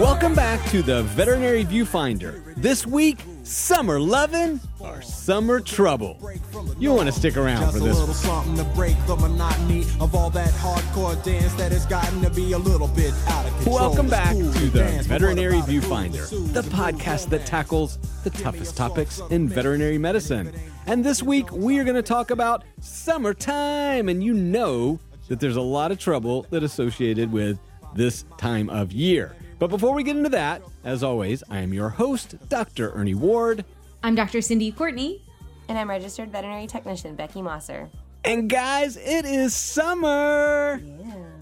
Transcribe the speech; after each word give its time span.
Welcome 0.00 0.34
back 0.34 0.64
to 0.70 0.80
the 0.80 1.02
Veterinary 1.02 1.62
Viewfinder. 1.62 2.54
This 2.56 2.86
week, 2.86 3.18
summer 3.42 4.00
lovin' 4.00 4.58
or 4.78 5.02
summer 5.02 5.60
trouble. 5.60 6.18
You 6.78 6.94
want 6.94 7.08
to 7.08 7.12
stick 7.12 7.36
around 7.36 7.60
Just 7.60 7.72
for 7.76 7.84
a 7.84 7.86
this. 7.86 7.98
little 7.98 8.14
something 8.14 8.56
to 8.56 8.64
break 8.74 8.96
the 9.06 9.16
monotony 9.16 9.82
of 10.00 10.14
all 10.14 10.30
that 10.30 10.54
hardcore 10.54 11.22
dance 11.22 11.52
that 11.56 11.70
has 11.72 11.84
gotten 11.84 12.22
to 12.22 12.30
be 12.30 12.52
a 12.52 12.58
little 12.58 12.88
bit 12.88 13.12
out 13.28 13.44
of 13.44 13.54
control. 13.56 13.76
Welcome 13.76 14.08
back 14.08 14.34
to 14.36 14.42
the 14.42 14.78
dance, 14.78 15.06
but 15.06 15.20
what 15.20 15.20
Veterinary 15.20 15.58
about 15.58 15.68
a 15.68 15.70
groove 15.70 15.84
Viewfinder, 15.84 16.52
the 16.54 16.62
podcast 16.62 17.28
that 17.28 17.44
tackles 17.44 17.98
the 18.24 18.30
toughest 18.30 18.78
topics 18.78 19.20
in 19.28 19.50
veterinary 19.50 19.98
medicine. 19.98 20.50
And 20.86 21.04
this 21.04 21.22
week, 21.22 21.52
we 21.52 21.78
are 21.78 21.84
going 21.84 21.96
to 21.96 22.02
talk 22.02 22.30
about 22.30 22.64
summertime. 22.80 24.08
And 24.08 24.24
you 24.24 24.32
know 24.32 24.98
that 25.28 25.40
there's 25.40 25.56
a 25.56 25.60
lot 25.60 25.92
of 25.92 25.98
trouble 25.98 26.46
that 26.48 26.62
associated 26.62 27.30
with 27.30 27.58
this 27.94 28.24
time 28.38 28.70
of 28.70 28.92
year. 28.92 29.36
But 29.60 29.68
before 29.68 29.92
we 29.92 30.02
get 30.02 30.16
into 30.16 30.30
that, 30.30 30.62
as 30.84 31.02
always, 31.02 31.44
I 31.50 31.58
am 31.58 31.74
your 31.74 31.90
host, 31.90 32.34
Dr. 32.48 32.92
Ernie 32.92 33.14
Ward. 33.14 33.66
I'm 34.02 34.14
Dr. 34.14 34.40
Cindy 34.40 34.72
Courtney. 34.72 35.22
And 35.68 35.78
I'm 35.78 35.90
registered 35.90 36.32
veterinary 36.32 36.66
technician 36.66 37.14
Becky 37.14 37.40
Mosser. 37.40 37.90
And 38.24 38.48
guys, 38.48 38.96
it 38.96 39.26
is 39.26 39.54
summer. 39.54 40.80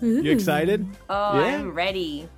You 0.03 0.31
excited? 0.33 0.85
Oh, 1.09 1.39
Yeah? 1.39 1.59
I'm 1.59 1.71
ready. 1.73 2.29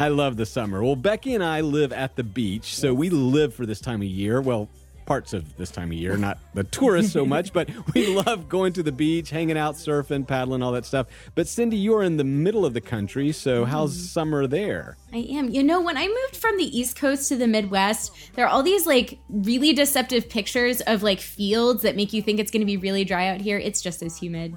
I 0.00 0.08
love 0.08 0.38
the 0.38 0.46
summer. 0.46 0.82
Well, 0.82 0.96
Becky 0.96 1.34
and 1.34 1.44
I 1.44 1.60
live 1.60 1.92
at 1.92 2.16
the 2.16 2.24
beach, 2.24 2.74
so 2.74 2.94
we 2.94 3.10
live 3.10 3.54
for 3.54 3.66
this 3.66 3.80
time 3.80 4.00
of 4.00 4.08
year. 4.08 4.40
Well, 4.40 4.70
parts 5.06 5.32
of 5.32 5.56
this 5.56 5.70
time 5.70 5.90
of 5.90 5.96
year, 5.96 6.16
not 6.16 6.38
the 6.52 6.64
tourists 6.64 7.12
so 7.12 7.24
much, 7.24 7.52
but 7.52 7.70
we 7.94 8.08
love 8.08 8.48
going 8.48 8.72
to 8.74 8.82
the 8.82 8.92
beach, 8.92 9.30
hanging 9.30 9.56
out, 9.56 9.76
surfing, 9.76 10.26
paddling, 10.26 10.62
all 10.62 10.72
that 10.72 10.84
stuff. 10.84 11.06
But 11.34 11.48
Cindy, 11.48 11.76
you 11.76 11.94
are 11.94 12.02
in 12.02 12.16
the 12.16 12.24
middle 12.24 12.66
of 12.66 12.74
the 12.74 12.80
country, 12.80 13.32
so 13.32 13.62
mm-hmm. 13.62 13.70
how's 13.70 14.10
summer 14.10 14.46
there? 14.46 14.96
I 15.12 15.18
am. 15.18 15.48
You 15.48 15.62
know, 15.62 15.80
when 15.80 15.96
I 15.96 16.06
moved 16.06 16.36
from 16.36 16.58
the 16.58 16.78
East 16.78 16.96
Coast 16.96 17.28
to 17.28 17.36
the 17.36 17.46
Midwest, 17.46 18.12
there 18.34 18.44
are 18.44 18.48
all 18.48 18.62
these 18.62 18.86
like 18.86 19.18
really 19.28 19.72
deceptive 19.72 20.28
pictures 20.28 20.80
of 20.82 21.02
like 21.02 21.20
fields 21.20 21.82
that 21.82 21.96
make 21.96 22.12
you 22.12 22.20
think 22.20 22.40
it's 22.40 22.50
going 22.50 22.60
to 22.60 22.66
be 22.66 22.76
really 22.76 23.04
dry 23.04 23.28
out 23.28 23.40
here. 23.40 23.58
It's 23.58 23.80
just 23.80 24.02
as 24.02 24.18
humid. 24.18 24.56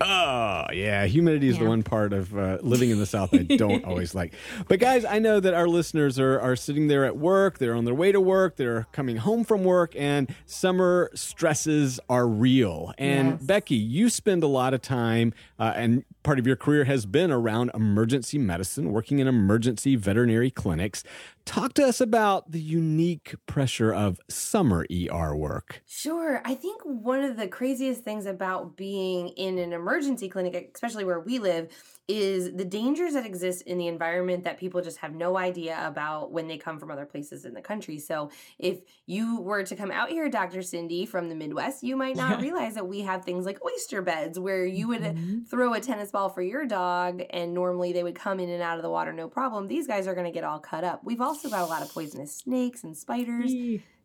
Oh, 0.00 0.64
yeah. 0.72 1.04
Humidity 1.06 1.48
is 1.48 1.58
the 1.58 1.64
one 1.64 1.82
part 1.82 2.12
of 2.12 2.36
uh, 2.36 2.58
living 2.62 2.90
in 2.90 2.98
the 2.98 3.06
South 3.06 3.34
I 3.34 3.38
don't 3.42 3.84
always 3.86 4.14
like. 4.14 4.32
But, 4.68 4.78
guys, 4.78 5.04
I 5.04 5.18
know 5.18 5.40
that 5.40 5.54
our 5.54 5.66
listeners 5.66 6.18
are, 6.18 6.38
are 6.40 6.54
sitting 6.54 6.86
there 6.88 7.04
at 7.04 7.16
work. 7.16 7.58
They're 7.58 7.74
on 7.74 7.84
their 7.84 7.94
way 7.94 8.12
to 8.12 8.20
work. 8.20 8.56
They're 8.56 8.86
coming 8.92 9.16
home 9.16 9.42
from 9.44 9.64
work, 9.64 9.94
and 9.96 10.32
summer 10.46 11.10
stresses 11.14 11.98
are 12.08 12.26
real. 12.28 12.92
And, 12.98 13.18
Yes. 13.32 13.42
Becky, 13.42 13.74
you 13.74 14.08
spend 14.08 14.42
a 14.42 14.46
lot 14.46 14.72
of 14.74 14.82
time, 14.82 15.32
uh, 15.58 15.72
and 15.74 16.04
part 16.22 16.38
of 16.38 16.46
your 16.46 16.56
career 16.56 16.84
has 16.84 17.04
been 17.06 17.30
around 17.32 17.70
emergency 17.74 18.38
medicine, 18.38 18.92
working 18.92 19.18
in 19.18 19.26
emergency 19.26 19.96
veterinary 19.96 20.50
clinics. 20.50 21.02
Talk 21.48 21.72
to 21.74 21.88
us 21.88 22.02
about 22.02 22.52
the 22.52 22.60
unique 22.60 23.34
pressure 23.46 23.90
of 23.90 24.20
summer 24.28 24.84
ER 24.92 25.34
work. 25.34 25.82
Sure. 25.86 26.42
I 26.44 26.54
think 26.54 26.82
one 26.82 27.24
of 27.24 27.38
the 27.38 27.48
craziest 27.48 28.04
things 28.04 28.26
about 28.26 28.76
being 28.76 29.28
in 29.28 29.56
an 29.56 29.72
emergency 29.72 30.28
clinic, 30.28 30.70
especially 30.74 31.06
where 31.06 31.20
we 31.20 31.38
live, 31.38 31.72
is 32.06 32.54
the 32.54 32.64
dangers 32.64 33.14
that 33.14 33.24
exist 33.24 33.62
in 33.62 33.78
the 33.78 33.86
environment 33.86 34.44
that 34.44 34.58
people 34.58 34.80
just 34.80 34.98
have 34.98 35.14
no 35.14 35.36
idea 35.36 35.78
about 35.86 36.32
when 36.32 36.48
they 36.48 36.56
come 36.56 36.78
from 36.78 36.90
other 36.90 37.04
places 37.04 37.44
in 37.44 37.52
the 37.52 37.60
country. 37.60 37.98
So, 37.98 38.30
if 38.58 38.80
you 39.06 39.40
were 39.40 39.62
to 39.62 39.76
come 39.76 39.90
out 39.90 40.08
here, 40.08 40.28
Dr. 40.30 40.62
Cindy, 40.62 41.04
from 41.04 41.28
the 41.28 41.34
Midwest, 41.34 41.82
you 41.82 41.96
might 41.96 42.16
not 42.16 42.40
realize 42.40 42.74
that 42.74 42.88
we 42.88 43.00
have 43.00 43.24
things 43.24 43.44
like 43.44 43.58
oyster 43.64 44.00
beds 44.00 44.38
where 44.38 44.64
you 44.64 44.88
would 44.88 45.46
throw 45.48 45.74
a 45.74 45.80
tennis 45.80 46.10
ball 46.10 46.30
for 46.30 46.42
your 46.42 46.66
dog 46.66 47.22
and 47.30 47.52
normally 47.52 47.92
they 47.92 48.02
would 48.02 48.14
come 48.14 48.40
in 48.40 48.48
and 48.48 48.62
out 48.62 48.78
of 48.78 48.82
the 48.82 48.90
water 48.90 49.12
no 49.12 49.28
problem. 49.28 49.66
These 49.66 49.86
guys 49.86 50.06
are 50.06 50.14
going 50.14 50.26
to 50.26 50.32
get 50.32 50.44
all 50.44 50.58
cut 50.58 50.84
up. 50.84 51.04
We've 51.04 51.20
also 51.20 51.37
got 51.42 51.62
a 51.62 51.66
lot 51.66 51.82
of 51.82 51.92
poisonous 51.92 52.34
snakes 52.36 52.82
and 52.84 52.96
spiders. 52.96 53.52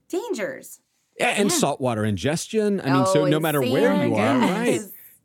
Dangers. 0.09 0.79
Yeah, 1.19 1.29
and 1.29 1.51
saltwater 1.51 2.05
ingestion. 2.05 2.81
I 2.81 2.91
mean, 2.93 3.05
so 3.07 3.21
Oh, 3.21 3.25
no 3.27 3.39
matter 3.39 3.61
where 3.61 4.05
you 4.05 4.15
are, 4.15 4.37
right? 4.39 4.81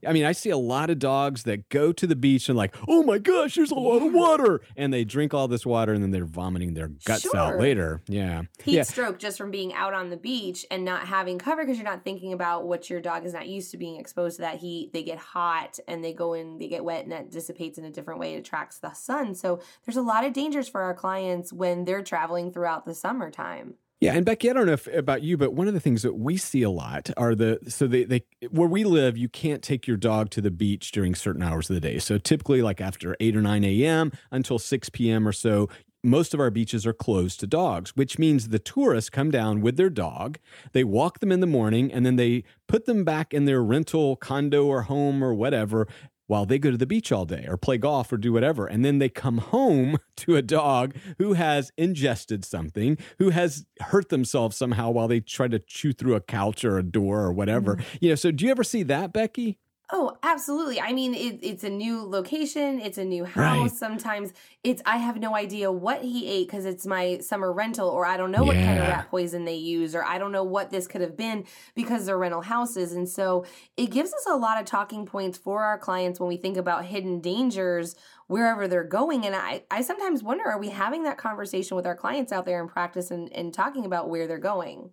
I 0.07 0.13
mean, 0.13 0.25
I 0.25 0.33
see 0.33 0.51
a 0.51 0.57
lot 0.57 0.91
of 0.91 0.99
dogs 0.99 1.43
that 1.45 1.69
go 1.69 1.93
to 1.93 2.07
the 2.07 2.17
beach 2.17 2.49
and 2.49 2.57
like, 2.57 2.75
oh 2.87 3.03
my 3.03 3.19
gosh, 3.19 3.57
there's 3.57 3.71
a 3.71 3.75
lot 3.75 4.03
of 4.03 4.13
water, 4.13 4.61
and 4.77 4.93
they 4.93 5.05
drink 5.05 5.35
all 5.35 5.49
this 5.49 5.67
water 5.67 5.93
and 5.93 6.03
then 6.03 6.11
they're 6.11 6.25
vomiting 6.25 6.75
their 6.75 6.89
guts 7.05 7.33
out 7.35 7.59
later. 7.59 8.03
Yeah, 8.07 8.43
heat 8.63 8.77
yeah, 8.77 8.83
stroke 8.83 9.19
just 9.19 9.39
from 9.39 9.51
being 9.51 9.75
out 9.75 9.95
on 9.95 10.11
the 10.11 10.17
beach 10.17 10.65
and 10.71 10.85
not 10.85 11.07
having 11.07 11.39
cover 11.39 11.63
because 11.63 11.77
you're 11.77 11.85
not 11.85 12.05
thinking 12.05 12.33
about 12.33 12.67
what 12.67 12.89
your 12.89 13.01
dog 13.01 13.27
is 13.27 13.33
not 13.33 13.49
used 13.49 13.71
to 13.73 13.77
being 13.77 13.99
exposed 13.99 14.37
to 14.37 14.43
that 14.43 14.59
heat. 14.59 14.93
They 14.93 15.03
get 15.03 15.19
hot 15.19 15.79
and 15.89 16.05
they 16.05 16.13
go 16.13 16.35
in, 16.35 16.59
they 16.59 16.69
get 16.69 16.85
wet, 16.85 17.03
and 17.03 17.13
that 17.13 17.31
dissipates 17.31 17.79
in 17.79 17.85
a 17.85 17.91
different 17.91 18.21
way. 18.21 18.35
It 18.35 18.39
attracts 18.39 18.79
the 18.79 18.93
sun. 18.93 19.35
So 19.35 19.61
there's 19.85 19.97
a 19.97 20.03
lot 20.03 20.25
of 20.25 20.33
dangers 20.33 20.69
for 20.69 20.83
our 20.83 20.95
clients 20.95 21.53
when 21.53 21.85
they're 21.85 22.03
traveling 22.03 22.53
throughout 22.53 22.87
the 22.87 22.95
summertime. 22.95 23.75
Yeah. 24.01 24.15
And 24.15 24.25
Becky, 24.25 24.51
I 24.51 24.53
don't 24.53 24.67
know 24.67 24.73
if, 24.73 24.87
about 24.89 25.23
you, 25.23 25.37
but 25.37 25.55
one 25.55 25.69
of 25.69 25.75
the 25.75 25.81
things 25.81 26.03
that 26.03 26.15
we 26.15 26.37
see 26.37 26.63
a 26.63 26.71
lot 26.71 27.11
are 27.17 27.35
the 27.35 27.59
so 27.69 27.87
they 27.87 28.05
they 28.05 28.23
where 28.51 28.69
we 28.69 28.85
live, 28.85 29.17
you 29.17 29.29
can't 29.29 29.63
take 29.63 29.87
your 29.87 29.97
dog 29.97 30.31
to 30.31 30.41
the 30.41 30.51
beach 30.51 30.93
during 30.93 31.15
certain 31.15 31.43
hours 31.43 31.69
of 31.71 31.75
the 31.75 31.81
day. 31.81 31.99
So 31.99 32.19
typically, 32.19 32.63
like 32.63 32.81
after 32.81 33.17
eight 33.21 33.37
or 33.37 33.43
nine 33.43 33.65
a.m. 33.65 34.13
until 34.31 34.59
six 34.59 34.89
p.m. 34.89 35.27
or 35.27 35.33
so, 35.33 35.69
most 36.05 36.33
of 36.33 36.41
our 36.41 36.51
beaches 36.51 36.87
are 36.87 36.93
closed 36.93 37.41
to 37.41 37.47
dogs, 37.47 37.97
which 37.97 38.19
means 38.19 38.49
the 38.49 38.59
tourists 38.61 39.11
come 39.11 39.31
down 39.31 39.61
with 39.61 39.77
their 39.77 39.91
dog. 39.91 40.39
They 40.73 40.85
walk 40.85 41.19
them 41.19 41.33
in 41.33 41.41
the 41.41 41.47
morning 41.47 41.93
and 41.93 42.07
then 42.07 42.17
they 42.17 42.45
put 42.69 42.87
them 42.87 43.05
back 43.05 43.35
in 43.35 43.47
their 43.47 43.63
rental 43.63 44.15
condo 44.17 44.65
or 44.67 44.83
home 44.83 45.25
or 45.25 45.35
whatever 45.35 45.89
while 46.28 46.47
they 46.47 46.59
go 46.59 46.71
to 46.71 46.77
the 46.77 46.87
beach 46.87 47.11
all 47.11 47.25
day 47.25 47.44
or 47.49 47.56
play 47.56 47.77
golf 47.77 48.12
or 48.12 48.16
do 48.16 48.33
whatever. 48.33 48.66
And 48.66 48.84
then 48.84 48.99
they 48.99 49.09
come 49.09 49.39
home 49.39 49.99
to 50.19 50.37
a 50.37 50.43
dog 50.43 50.94
who 51.19 51.33
has 51.33 51.72
ingested 51.77 52.44
something, 52.44 52.97
who 53.19 53.31
has 53.31 53.66
hurt 53.81 54.11
themselves 54.11 54.56
somehow 54.56 54.91
while 54.91 55.09
they 55.09 55.21
try 55.21 55.49
to 55.49 55.59
chew 55.59 55.93
through 55.93 56.15
a 56.15 56.21
couch 56.21 56.65
or 56.65 56.78
a 56.78 56.83
door 56.84 57.21
or 57.21 57.33
whatever. 57.33 57.77
Mm-hmm. 57.77 57.97
You 58.00 58.09
know, 58.11 58.15
so 58.15 58.31
do 58.31 58.44
you 58.44 58.50
ever 58.50 58.62
see 58.62 58.84
that, 58.84 59.12
Becky? 59.12 59.59
Oh, 59.91 60.19
absolutely. 60.22 60.78
I 60.78 60.93
mean, 60.93 61.15
it, 61.15 61.38
it's 61.41 61.65
a 61.65 61.71
new 61.71 62.03
location, 62.03 62.78
it's 62.78 62.99
a 62.99 63.04
new 63.06 63.25
house. 63.25 63.37
Right. 63.59 63.71
Sometimes 63.71 64.34
it's, 64.62 64.82
I 64.84 64.99
have 64.99 65.19
no 65.19 65.34
idea 65.34 65.72
what 65.72 66.03
he 66.03 66.28
ate 66.28 66.47
because 66.47 66.66
it's 66.66 66.84
my 66.84 67.19
summer 67.19 67.50
rental, 67.50 67.88
or 67.88 68.04
I 68.04 68.19
don't 68.19 68.31
know 68.31 68.44
what 68.44 68.56
kind 68.56 68.78
of 68.78 68.87
rat 68.87 69.09
poison 69.10 69.47
they 69.47 69.54
use, 69.54 69.94
or 69.94 70.04
I 70.04 70.19
don't 70.19 70.31
know 70.31 70.44
what 70.44 70.71
this 70.71 70.87
could 70.87 71.00
have 71.00 71.16
been 71.16 71.47
because 71.75 72.04
they're 72.04 72.19
rental 72.19 72.43
houses. 72.43 72.93
And 72.93 73.09
so 73.09 73.47
it 73.78 73.87
gives 73.87 74.12
us 74.12 74.26
a 74.28 74.37
lot 74.37 74.60
of 74.60 74.66
talking 74.66 75.06
points 75.06 75.38
for 75.38 75.62
our 75.62 75.78
clients 75.78 76.20
when 76.20 76.28
we 76.28 76.37
think 76.37 76.59
about 76.59 76.84
hidden 76.84 77.20
dangers 77.20 77.97
wherever 78.26 78.69
they're 78.69 78.84
going. 78.84 79.25
And 79.25 79.34
I, 79.34 79.62
I 79.70 79.81
sometimes 79.81 80.22
wonder 80.22 80.44
are 80.50 80.59
we 80.59 80.69
having 80.69 81.05
that 81.05 81.16
conversation 81.16 81.78
with 81.78 81.87
our 81.87 81.97
clients 81.97 82.31
out 82.31 82.44
there 82.44 82.60
in 82.60 82.69
practice 82.69 83.10
and, 83.10 83.32
and 83.32 83.55
talking 83.55 83.87
about 83.87 84.10
where 84.10 84.26
they're 84.26 84.37
going? 84.37 84.91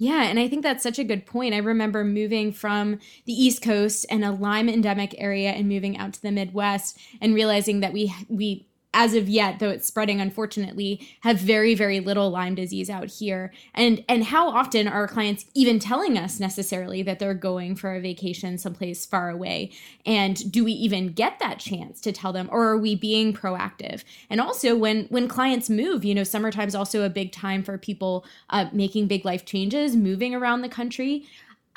Yeah, 0.00 0.22
and 0.24 0.38
I 0.38 0.46
think 0.48 0.62
that's 0.62 0.82
such 0.84 1.00
a 1.00 1.04
good 1.04 1.26
point. 1.26 1.54
I 1.54 1.58
remember 1.58 2.04
moving 2.04 2.52
from 2.52 3.00
the 3.26 3.32
East 3.32 3.62
Coast 3.62 4.06
and 4.08 4.24
a 4.24 4.30
Lyme 4.30 4.68
endemic 4.68 5.12
area 5.18 5.50
and 5.50 5.68
moving 5.68 5.98
out 5.98 6.12
to 6.12 6.22
the 6.22 6.30
Midwest 6.30 6.96
and 7.20 7.34
realizing 7.34 7.80
that 7.80 7.92
we 7.92 8.14
we 8.28 8.67
as 8.94 9.14
of 9.14 9.28
yet, 9.28 9.58
though 9.58 9.68
it's 9.68 9.86
spreading 9.86 10.20
unfortunately, 10.20 11.06
have 11.20 11.38
very 11.38 11.74
very 11.74 12.00
little 12.00 12.30
Lyme 12.30 12.54
disease 12.54 12.88
out 12.88 13.08
here. 13.08 13.52
And 13.74 14.04
and 14.08 14.24
how 14.24 14.48
often 14.48 14.88
are 14.88 15.06
clients 15.06 15.44
even 15.54 15.78
telling 15.78 16.16
us 16.16 16.40
necessarily 16.40 17.02
that 17.02 17.18
they're 17.18 17.34
going 17.34 17.76
for 17.76 17.94
a 17.94 18.00
vacation 18.00 18.58
someplace 18.58 19.04
far 19.04 19.30
away? 19.30 19.70
And 20.06 20.50
do 20.50 20.64
we 20.64 20.72
even 20.72 21.12
get 21.12 21.38
that 21.38 21.58
chance 21.58 22.00
to 22.02 22.12
tell 22.12 22.32
them 22.32 22.48
or 22.50 22.66
are 22.68 22.78
we 22.78 22.94
being 22.94 23.32
proactive? 23.34 24.04
And 24.30 24.40
also 24.40 24.76
when 24.76 25.04
when 25.06 25.28
clients 25.28 25.68
move, 25.68 26.04
you 26.04 26.14
know, 26.14 26.24
summertime's 26.24 26.74
also 26.74 27.02
a 27.02 27.10
big 27.10 27.32
time 27.32 27.62
for 27.62 27.76
people 27.76 28.24
uh, 28.50 28.66
making 28.72 29.06
big 29.06 29.24
life 29.24 29.44
changes, 29.44 29.96
moving 29.96 30.34
around 30.34 30.62
the 30.62 30.68
country. 30.68 31.26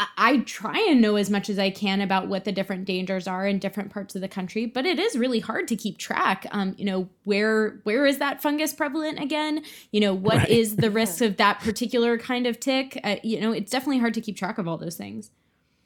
I, 0.01 0.07
I 0.17 0.37
try 0.39 0.79
and 0.89 0.99
know 1.01 1.15
as 1.15 1.29
much 1.29 1.49
as 1.49 1.59
I 1.59 1.69
can 1.69 2.01
about 2.01 2.27
what 2.27 2.43
the 2.43 2.51
different 2.51 2.85
dangers 2.85 3.27
are 3.27 3.45
in 3.45 3.59
different 3.59 3.91
parts 3.91 4.15
of 4.15 4.21
the 4.21 4.27
country, 4.27 4.65
but 4.65 4.85
it 4.85 4.97
is 4.99 5.15
really 5.15 5.39
hard 5.39 5.67
to 5.67 5.75
keep 5.75 5.97
track. 5.99 6.47
Um, 6.51 6.73
you 6.77 6.85
know, 6.85 7.07
where 7.23 7.79
where 7.83 8.05
is 8.05 8.17
that 8.17 8.41
fungus 8.41 8.73
prevalent 8.73 9.19
again? 9.19 9.63
You 9.91 10.01
know, 10.01 10.13
what 10.13 10.49
is 10.49 10.71
Right. 10.71 10.81
the 10.81 10.91
risk 10.91 11.21
of 11.21 11.37
that 11.37 11.59
particular 11.59 12.17
kind 12.17 12.47
of 12.47 12.59
tick? 12.59 12.99
Uh, 13.03 13.17
you 13.23 13.39
know, 13.39 13.51
it's 13.51 13.71
definitely 13.71 13.99
hard 13.99 14.13
to 14.15 14.21
keep 14.21 14.37
track 14.37 14.57
of 14.57 14.67
all 14.67 14.77
those 14.77 14.95
things. 14.95 15.31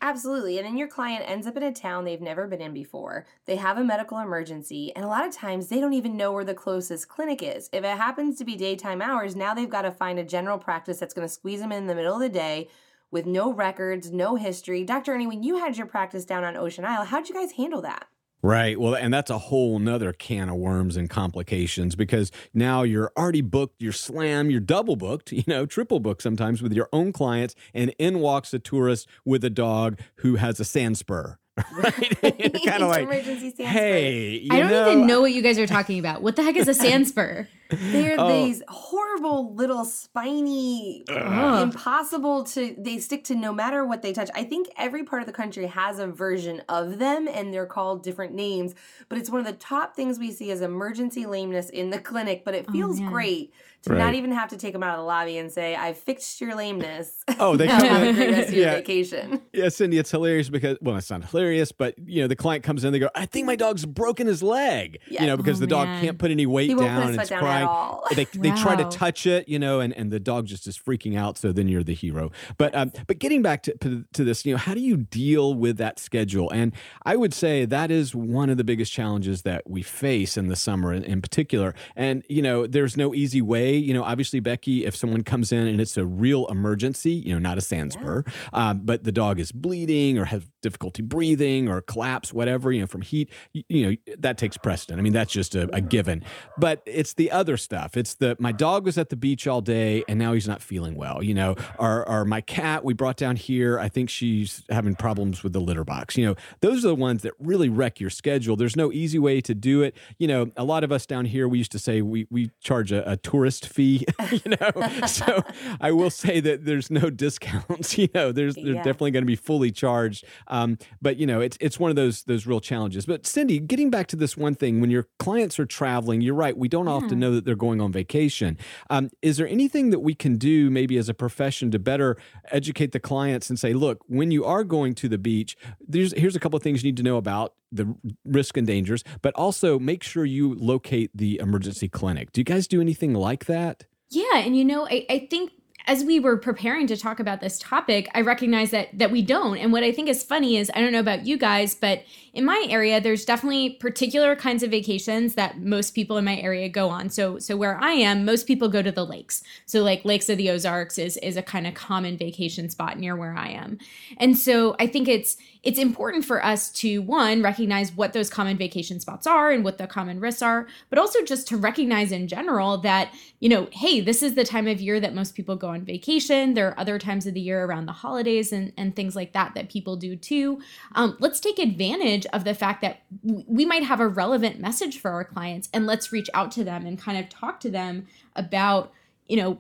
Absolutely. 0.01 0.57
And 0.59 0.67
then 0.67 0.77
your 0.77 0.87
client 0.87 1.23
ends 1.27 1.47
up 1.47 1.57
in 1.57 1.63
a 1.63 1.73
town 1.73 2.03
they've 2.05 2.21
never 2.21 2.47
been 2.47 2.61
in 2.61 2.73
before. 2.73 3.25
They 3.45 3.55
have 3.55 3.77
a 3.77 3.83
medical 3.83 4.19
emergency, 4.19 4.93
and 4.95 5.03
a 5.03 5.07
lot 5.07 5.25
of 5.25 5.33
times 5.33 5.67
they 5.67 5.79
don't 5.79 5.93
even 5.93 6.15
know 6.17 6.31
where 6.31 6.43
the 6.43 6.53
closest 6.53 7.07
clinic 7.07 7.41
is. 7.41 7.69
If 7.73 7.83
it 7.83 7.97
happens 7.97 8.37
to 8.37 8.45
be 8.45 8.55
daytime 8.55 9.01
hours, 9.01 9.35
now 9.35 9.53
they've 9.53 9.69
got 9.69 9.81
to 9.83 9.91
find 9.91 10.19
a 10.19 10.23
general 10.23 10.59
practice 10.59 10.99
that's 10.99 11.13
going 11.13 11.27
to 11.27 11.33
squeeze 11.33 11.59
them 11.59 11.71
in 11.71 11.87
the 11.87 11.95
middle 11.95 12.13
of 12.13 12.21
the 12.21 12.29
day 12.29 12.69
with 13.11 13.25
no 13.25 13.53
records, 13.53 14.11
no 14.11 14.35
history. 14.35 14.83
Dr. 14.83 15.13
Ernie, 15.13 15.27
when 15.27 15.43
you 15.43 15.57
had 15.57 15.77
your 15.77 15.87
practice 15.87 16.25
down 16.25 16.43
on 16.43 16.55
Ocean 16.57 16.85
Isle, 16.85 17.05
how'd 17.05 17.29
you 17.29 17.35
guys 17.35 17.53
handle 17.53 17.81
that? 17.81 18.07
Right. 18.41 18.79
Well, 18.79 18.93
and 18.93 19.11
that's 19.11 19.31
a 19.31 19.39
whole 19.39 19.79
nother 19.79 20.13
can 20.13 20.49
of 20.49 20.55
worms 20.57 20.97
and 20.97 21.09
complications 21.09 21.95
because 21.95 22.31
now 22.53 22.83
you're 22.83 23.11
already 23.17 23.41
booked, 23.41 23.81
you're 23.81 23.91
slammed, 23.91 24.51
you're 24.51 24.59
double 24.59 24.95
booked, 24.95 25.31
you 25.31 25.43
know, 25.47 25.65
triple 25.65 25.99
booked 25.99 26.21
sometimes 26.21 26.61
with 26.61 26.71
your 26.73 26.87
own 26.93 27.11
clients, 27.11 27.55
and 27.73 27.93
in 27.97 28.19
walks 28.19 28.53
a 28.53 28.59
tourist 28.59 29.07
with 29.25 29.43
a 29.43 29.49
dog 29.49 29.99
who 30.17 30.35
has 30.35 30.59
a 30.59 30.65
sand 30.65 30.97
spur. 30.97 31.37
Right? 31.73 32.17
You're 32.21 32.71
kind 32.71 32.83
of 32.83 32.89
like, 32.89 33.03
Emergency 33.03 33.51
sand 33.51 33.55
spur. 33.55 33.65
hey, 33.65 34.29
you 34.39 34.49
I 34.51 34.59
don't 34.59 34.69
know, 34.69 34.91
even 34.91 35.07
know 35.07 35.21
what 35.21 35.31
you 35.31 35.41
guys 35.41 35.57
are 35.57 35.65
talking 35.65 35.99
about. 35.99 36.21
What 36.21 36.35
the 36.35 36.43
heck 36.43 36.57
is 36.57 36.67
a 36.67 36.73
sand 36.73 37.07
spur? 37.11 37.47
They're 37.69 38.15
Oh. 38.19 38.27
these 38.45 38.61
horrible 38.67 39.53
little 39.55 39.85
spiny, 39.85 41.03
Ugh. 41.09 41.63
impossible 41.63 42.43
to. 42.45 42.75
They 42.77 42.99
stick 42.99 43.23
to 43.25 43.35
no 43.35 43.53
matter 43.53 43.85
what 43.85 44.01
they 44.01 44.13
touch. 44.13 44.29
I 44.35 44.43
think 44.43 44.67
every 44.77 45.03
part 45.03 45.21
of 45.21 45.25
the 45.27 45.33
country 45.33 45.65
has 45.67 45.99
a 45.99 46.07
version 46.07 46.61
of 46.69 46.99
them, 46.99 47.27
and 47.27 47.53
they're 47.53 47.65
called 47.65 48.03
different 48.03 48.33
names. 48.33 48.75
But 49.09 49.17
it's 49.17 49.29
one 49.29 49.39
of 49.39 49.45
the 49.45 49.53
top 49.53 49.95
things 49.95 50.19
we 50.19 50.31
see 50.31 50.51
as 50.51 50.61
emergency 50.61 51.25
lameness 51.25 51.69
in 51.69 51.89
the 51.89 51.99
clinic. 52.09 52.43
But 52.45 52.55
it 52.55 52.65
Oh, 52.69 52.71
feels 52.71 52.99
man. 52.99 53.11
great 53.11 53.53
to 53.83 53.91
Right. 53.91 53.99
not 53.99 54.13
even 54.15 54.31
have 54.31 54.49
to 54.49 54.57
take 54.57 54.73
them 54.73 54.81
out 54.81 54.95
of 54.97 55.01
the 55.01 55.05
lobby 55.05 55.37
and 55.37 55.51
say, 55.51 55.75
"I've 55.75 55.97
fixed 55.97 56.41
your 56.41 56.55
lameness." 56.55 57.23
Oh, 57.39 57.55
they 57.55 57.67
come 57.67 57.81
have 57.85 58.03
in- 58.07 58.15
great 58.15 58.49
your 58.49 58.65
yeah. 58.65 58.73
vacation. 58.75 59.41
Yeah, 59.53 59.69
Cindy, 59.69 59.97
it's 59.97 60.11
hilarious 60.11 60.49
because 60.49 60.77
well, 60.81 60.95
it's 60.97 61.09
not 61.09 61.23
hilarious, 61.29 61.71
but 61.71 61.95
you 62.03 62.21
know, 62.21 62.27
the 62.27 62.35
client 62.35 62.63
comes 62.63 62.83
in, 62.83 62.91
they 62.93 62.99
go, 62.99 63.09
"I 63.15 63.25
think 63.25 63.45
my 63.45 63.55
dog's 63.55 63.85
broken 63.85 64.27
his 64.27 64.41
leg," 64.43 64.99
Yeah. 65.09 65.21
you 65.21 65.27
know, 65.27 65.37
because 65.37 65.57
Oh, 65.57 65.61
the 65.61 65.67
dog 65.67 65.87
can't 66.01 66.17
put 66.17 66.31
any 66.31 66.45
weight 66.45 66.69
He 66.69 66.75
won't 66.75 66.87
down 66.87 66.95
put 66.95 67.01
and 67.01 67.09
his 67.11 67.19
it's 67.19 67.29
foot 67.29 67.35
down 67.35 67.43
at 67.55 67.65
crying. 67.65 67.67
all. 67.67 68.03
They 68.13 68.25
they 68.33 68.51
try 68.51 68.75
to 68.75 68.85
touch 68.85 69.25
it, 69.25 69.47
you 69.47 69.59
know, 69.59 69.79
and 69.79 69.93
and 69.93 70.11
the 70.11 70.19
dog 70.19 70.45
just 70.45 70.67
is 70.67 70.77
freaking 70.77 71.17
out. 71.17 71.37
So 71.37 71.51
then 71.51 71.67
you're 71.67 71.83
the 71.83 71.93
hero. 71.93 72.31
But 72.57 72.75
um, 72.75 72.91
but 73.07 73.19
getting 73.19 73.41
back 73.41 73.63
to 73.63 74.05
to 74.13 74.23
this, 74.23 74.45
you 74.45 74.53
know, 74.53 74.57
how 74.57 74.73
do 74.73 74.79
you 74.79 74.97
deal 74.97 75.53
with 75.53 75.77
that 75.77 75.99
schedule? 75.99 76.49
And 76.51 76.73
I 77.05 77.15
would 77.15 77.33
say 77.33 77.65
that 77.65 77.91
is 77.91 78.15
one 78.15 78.49
of 78.49 78.57
the 78.57 78.63
biggest 78.63 78.91
challenges 78.91 79.43
that 79.43 79.69
we 79.69 79.81
face 79.81 80.37
in 80.37 80.47
the 80.47 80.55
summer, 80.55 80.93
in, 80.93 81.03
in 81.03 81.21
particular. 81.21 81.73
And 81.95 82.23
you 82.29 82.41
know, 82.41 82.67
there's 82.67 82.97
no 82.97 83.13
easy 83.13 83.41
way. 83.41 83.75
You 83.75 83.93
know, 83.93 84.03
obviously, 84.03 84.39
Becky, 84.39 84.85
if 84.85 84.95
someone 84.95 85.23
comes 85.23 85.51
in 85.51 85.67
and 85.67 85.79
it's 85.79 85.97
a 85.97 86.05
real 86.05 86.47
emergency, 86.47 87.11
you 87.11 87.33
know, 87.33 87.39
not 87.39 87.57
a 87.57 87.61
sand 87.61 87.93
spur, 87.93 88.23
um, 88.53 88.81
but 88.83 89.03
the 89.03 89.11
dog 89.11 89.39
is 89.39 89.51
bleeding 89.51 90.17
or 90.17 90.25
has 90.25 90.43
difficulty 90.65 91.03
breathing 91.03 91.69
or 91.69 91.79
collapse, 91.79 92.33
whatever, 92.33 92.71
you 92.71 92.81
know, 92.81 92.87
from 92.87 93.03
heat, 93.03 93.29
you, 93.53 93.63
you 93.69 93.85
know, 93.85 94.15
that 94.17 94.39
takes 94.39 94.57
precedent. 94.57 94.99
I 94.99 95.03
mean, 95.03 95.13
that's 95.13 95.31
just 95.31 95.53
a, 95.53 95.69
a 95.75 95.79
given. 95.79 96.23
But 96.57 96.81
it's 96.87 97.13
the 97.13 97.29
other 97.29 97.44
stuff. 97.57 97.95
It's 97.95 98.15
the 98.15 98.35
my 98.39 98.51
dog 98.51 98.85
was 98.85 98.97
at 98.97 99.09
the 99.09 99.15
beach 99.15 99.47
all 99.47 99.61
day 99.61 100.03
and 100.07 100.17
now 100.19 100.33
he's 100.33 100.47
not 100.47 100.61
feeling 100.61 100.95
well. 100.95 101.21
You 101.23 101.33
know, 101.35 101.55
or, 101.79 102.07
or 102.09 102.25
my 102.25 102.41
cat 102.41 102.83
we 102.83 102.93
brought 102.93 103.17
down 103.17 103.35
here. 103.35 103.79
I 103.79 103.87
think 103.89 104.09
she's 104.09 104.63
having 104.69 104.95
problems 104.95 105.43
with 105.43 105.53
the 105.53 105.59
litter 105.61 105.83
box. 105.83 106.17
You 106.17 106.25
know, 106.25 106.35
those 106.61 106.83
are 106.83 106.89
the 106.89 106.95
ones 106.95 107.21
that 107.21 107.33
really 107.39 107.69
wreck 107.69 107.99
your 107.99 108.09
schedule. 108.09 108.55
There's 108.55 108.75
no 108.75 108.91
easy 108.91 109.19
way 109.19 109.39
to 109.41 109.53
do 109.53 109.83
it. 109.83 109.95
You 110.17 110.27
know, 110.27 110.51
a 110.57 110.63
lot 110.63 110.83
of 110.83 110.91
us 110.91 111.05
down 111.05 111.25
here 111.25 111.47
we 111.47 111.57
used 111.59 111.71
to 111.73 111.79
say 111.79 112.01
we 112.01 112.27
we 112.31 112.49
charge 112.59 112.91
a, 112.91 113.09
a 113.11 113.17
tourist 113.17 113.67
fee. 113.67 114.05
You 114.31 114.39
know, 114.59 114.87
so 115.05 115.43
I 115.79 115.91
will 115.91 116.09
say 116.09 116.39
that 116.39 116.65
there's 116.65 116.89
no 116.89 117.09
discounts. 117.09 117.97
You 118.05 118.09
know, 118.13 118.31
there's 118.31 118.55
there's 118.55 118.67
Yeah. 118.75 118.83
definitely 118.83 119.11
going 119.11 119.23
to 119.23 119.27
be 119.27 119.35
fully 119.35 119.71
charged. 119.71 120.25
Um, 120.47 120.77
but 121.01 121.17
you 121.17 121.25
know, 121.25 121.41
it's 121.41 121.57
it's 121.61 121.79
one 121.79 121.89
of 121.89 121.95
those 121.95 122.23
those 122.23 122.45
real 122.47 122.59
challenges. 122.59 123.05
But 123.05 123.25
Cindy, 123.25 123.59
getting 123.59 123.89
back 123.89 124.07
to 124.07 124.15
this 124.15 124.35
one 124.35 124.55
thing, 124.55 124.81
when 124.81 124.89
your 124.89 125.07
clients 125.19 125.59
are 125.59 125.65
traveling, 125.65 126.21
you're 126.21 126.33
right. 126.35 126.57
We 126.57 126.67
don't 126.67 126.87
often 126.87 127.19
know 127.19 127.34
that 127.35 127.45
they're 127.45 127.55
going 127.55 127.81
on 127.81 127.91
vacation. 127.91 128.57
Um, 128.89 129.09
is 129.21 129.37
there 129.37 129.47
anything 129.47 129.91
that 129.91 129.99
we 129.99 130.15
can 130.15 130.37
do, 130.37 130.69
maybe 130.69 130.97
as 130.97 131.09
a 131.09 131.13
profession, 131.13 131.71
to 131.71 131.79
better 131.79 132.17
educate 132.51 132.91
the 132.91 132.99
clients 132.99 133.49
and 133.49 133.59
say, 133.59 133.73
look, 133.73 134.03
when 134.07 134.31
you 134.31 134.45
are 134.45 134.63
going 134.63 134.95
to 134.95 135.09
the 135.09 135.17
beach, 135.17 135.57
there's 135.87 136.13
here's 136.13 136.35
a 136.35 136.39
couple 136.39 136.57
of 136.57 136.63
things 136.63 136.83
you 136.83 136.91
need 136.91 136.97
to 136.97 137.03
know 137.03 137.17
about 137.17 137.53
the 137.71 137.95
risk 138.25 138.57
and 138.57 138.65
dangers, 138.65 139.03
but 139.21 139.33
also 139.35 139.77
make 139.77 140.03
sure 140.03 140.25
you 140.25 140.55
locate 140.55 141.11
the 141.13 141.39
emergency 141.39 141.89
clinic. 141.89 142.31
Do 142.31 142.41
you 142.41 142.45
guys 142.45 142.67
do 142.67 142.81
anything 142.81 143.13
like 143.13 143.45
that? 143.45 143.85
Yeah, 144.09 144.37
and 144.37 144.55
you 144.55 144.63
know, 144.63 144.87
I, 144.87 145.05
I 145.09 145.27
think 145.29 145.51
as 145.87 146.03
we 146.03 146.19
were 146.19 146.37
preparing 146.37 146.87
to 146.87 146.97
talk 146.97 147.19
about 147.19 147.41
this 147.41 147.59
topic, 147.59 148.09
I 148.13 148.21
recognize 148.21 148.71
that 148.71 148.89
that 148.97 149.11
we 149.11 149.21
don't. 149.21 149.57
And 149.57 149.71
what 149.71 149.83
I 149.83 149.91
think 149.91 150.09
is 150.09 150.23
funny 150.23 150.57
is 150.57 150.71
I 150.73 150.81
don't 150.81 150.91
know 150.91 150.99
about 150.99 151.25
you 151.25 151.37
guys, 151.37 151.75
but 151.75 152.03
in 152.33 152.43
my 152.43 152.65
area, 152.69 152.99
there's 152.99 153.23
definitely 153.23 153.71
particular 153.71 154.35
kinds 154.35 154.63
of 154.63 154.71
vacations 154.71 155.35
that 155.35 155.59
most 155.59 155.91
people 155.91 156.17
in 156.17 156.25
my 156.25 156.37
area 156.37 156.67
go 156.69 156.89
on. 156.89 157.09
So 157.09 157.39
so 157.39 157.55
where 157.55 157.77
I 157.81 157.91
am, 157.91 158.25
most 158.25 158.47
people 158.47 158.67
go 158.67 158.81
to 158.81 158.91
the 158.91 159.05
lakes. 159.05 159.43
So 159.65 159.83
like 159.83 160.03
Lakes 160.05 160.29
of 160.29 160.37
the 160.37 160.49
Ozarks 160.49 160.97
is 160.97 161.17
is 161.17 161.37
a 161.37 161.43
kind 161.43 161.67
of 161.67 161.73
common 161.73 162.17
vacation 162.17 162.69
spot 162.69 162.97
near 162.97 163.15
where 163.15 163.35
I 163.35 163.49
am. 163.49 163.77
And 164.17 164.37
so 164.37 164.75
I 164.79 164.87
think 164.87 165.07
it's 165.07 165.37
it's 165.65 165.79
important 165.79 166.23
for 166.23 166.45
us 166.45 166.69
to 166.69 167.01
one 167.01 167.41
recognize 167.41 167.91
what 167.91 168.13
those 168.13 168.29
common 168.29 168.55
vacation 168.55 168.99
spots 168.99 169.25
are 169.25 169.49
and 169.49 169.63
what 169.63 169.79
the 169.79 169.87
common 169.87 170.19
risks 170.19 170.43
are, 170.43 170.67
but 170.91 170.99
also 170.99 171.23
just 171.23 171.47
to 171.47 171.57
recognize 171.57 172.11
in 172.11 172.27
general 172.27 172.77
that, 172.77 173.11
you 173.39 173.49
know, 173.49 173.67
hey, 173.71 173.99
this 173.99 174.21
is 174.21 174.35
the 174.35 174.43
time 174.43 174.67
of 174.67 174.79
year 174.79 174.99
that 174.99 175.15
most 175.15 175.33
people 175.33 175.55
go 175.55 175.74
on 175.75 175.85
vacation. 175.85 176.55
There 176.55 176.69
are 176.69 176.79
other 176.79 176.97
times 176.97 177.27
of 177.27 177.35
the 177.35 177.39
year 177.41 177.63
around 177.65 177.85
the 177.85 177.91
holidays 177.91 178.51
and, 178.51 178.73
and 178.75 178.95
things 178.95 179.15
like 179.15 179.33
that 179.33 179.53
that 179.53 179.69
people 179.69 179.95
do 179.95 180.15
too. 180.15 180.59
Um, 180.95 181.15
let's 181.19 181.39
take 181.39 181.59
advantage 181.59 182.25
of 182.33 182.43
the 182.43 182.55
fact 182.55 182.81
that 182.81 183.01
w- 183.23 183.45
we 183.47 183.65
might 183.65 183.83
have 183.83 183.99
a 183.99 184.07
relevant 184.07 184.59
message 184.59 184.99
for 184.99 185.11
our 185.11 185.23
clients 185.23 185.69
and 185.73 185.85
let's 185.85 186.11
reach 186.11 186.29
out 186.33 186.51
to 186.53 186.63
them 186.63 186.87
and 186.87 186.97
kind 186.99 187.19
of 187.19 187.29
talk 187.29 187.59
to 187.59 187.69
them 187.69 188.07
about 188.35 188.91
you 189.27 189.37
know 189.37 189.59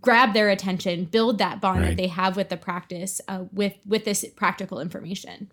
grab 0.00 0.32
their 0.34 0.48
attention 0.50 1.04
build 1.04 1.38
that 1.38 1.60
bond 1.60 1.80
Right. 1.82 1.88
that 1.90 1.96
they 1.96 2.08
have 2.08 2.36
with 2.36 2.48
the 2.48 2.56
practice 2.56 3.20
uh, 3.28 3.44
with 3.52 3.74
with 3.86 4.04
this 4.04 4.24
practical 4.34 4.80
information 4.80 5.52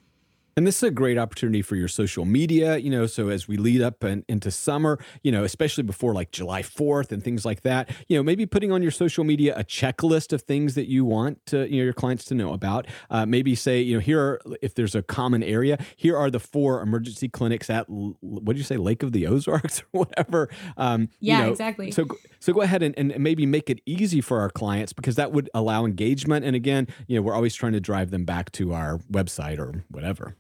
And 0.58 0.66
this 0.66 0.78
is 0.78 0.84
a 0.84 0.92
great 0.92 1.18
opportunity 1.18 1.62
for 1.62 1.76
your 1.76 1.90
social 1.90 2.24
media, 2.24 2.78
you 2.78 2.90
know. 2.90 3.08
So 3.08 3.28
as 3.28 3.46
we 3.46 3.58
lead 3.58 3.82
up 3.82 4.06
and 4.06 4.24
into 4.30 4.52
summer, 4.52 4.98
you 5.22 5.30
know, 5.30 5.44
especially 5.44 5.84
before 5.84 6.14
like 6.14 6.32
July 6.32 6.62
4th 6.62 7.12
and 7.12 7.22
things 7.22 7.44
like 7.44 7.64
that, 7.64 7.90
you 8.08 8.16
know, 8.16 8.24
maybe 8.24 8.46
putting 8.46 8.72
on 8.72 8.82
your 8.82 8.92
social 8.92 9.26
media 9.26 9.54
a 9.58 9.66
checklist 9.66 10.32
of 10.32 10.44
things 10.44 10.76
that 10.76 10.88
you 10.88 11.04
want 11.04 11.46
to, 11.48 11.70
you 11.70 11.80
know, 11.80 11.84
your 11.84 11.94
clients 11.94 12.24
to 12.26 12.36
know 12.36 12.54
about. 12.54 12.88
Uh, 13.10 13.26
maybe 13.26 13.54
say, 13.54 13.82
you 13.82 13.96
know, 13.96 14.00
here 14.00 14.22
are, 14.22 14.42
if 14.62 14.76
there's 14.76 14.96
a 14.96 15.04
common 15.04 15.44
area, 15.44 15.78
here 15.98 16.16
are 16.16 16.32
the 16.32 16.40
four 16.40 16.82
emergency 16.82 17.28
clinics 17.28 17.70
at, 17.70 17.86
what 17.90 18.46
did 18.46 18.58
you 18.58 18.64
say, 18.64 18.78
Lake 18.78 19.04
of 19.04 19.12
the 19.12 19.28
Ozarks 19.28 19.82
or 19.94 20.06
whatever. 20.06 20.48
Um, 20.78 21.10
you 21.20 21.34
Yeah, 21.34 21.42
know, 21.42 21.52
exactly. 21.52 21.92
So, 21.92 22.06
so 22.40 22.54
go 22.54 22.62
ahead 22.62 22.82
and, 22.82 22.98
and 22.98 23.14
maybe 23.20 23.46
make 23.46 23.70
it 23.70 23.82
easy 23.86 24.22
for 24.22 24.40
our 24.40 24.50
clients 24.50 24.94
because 24.94 25.16
that 25.18 25.34
would 25.34 25.50
allow 25.54 25.84
engagement. 25.84 26.46
And 26.46 26.56
again, 26.56 26.88
you 27.08 27.18
know, 27.18 27.24
we're 27.24 27.36
always 27.36 27.56
trying 27.56 27.74
to 27.74 27.82
drive 27.82 28.10
them 28.12 28.24
back 28.24 28.54
to 28.54 28.74
our 28.74 29.00
website 29.12 29.60
or 29.60 29.84
whatever. 29.90 30.38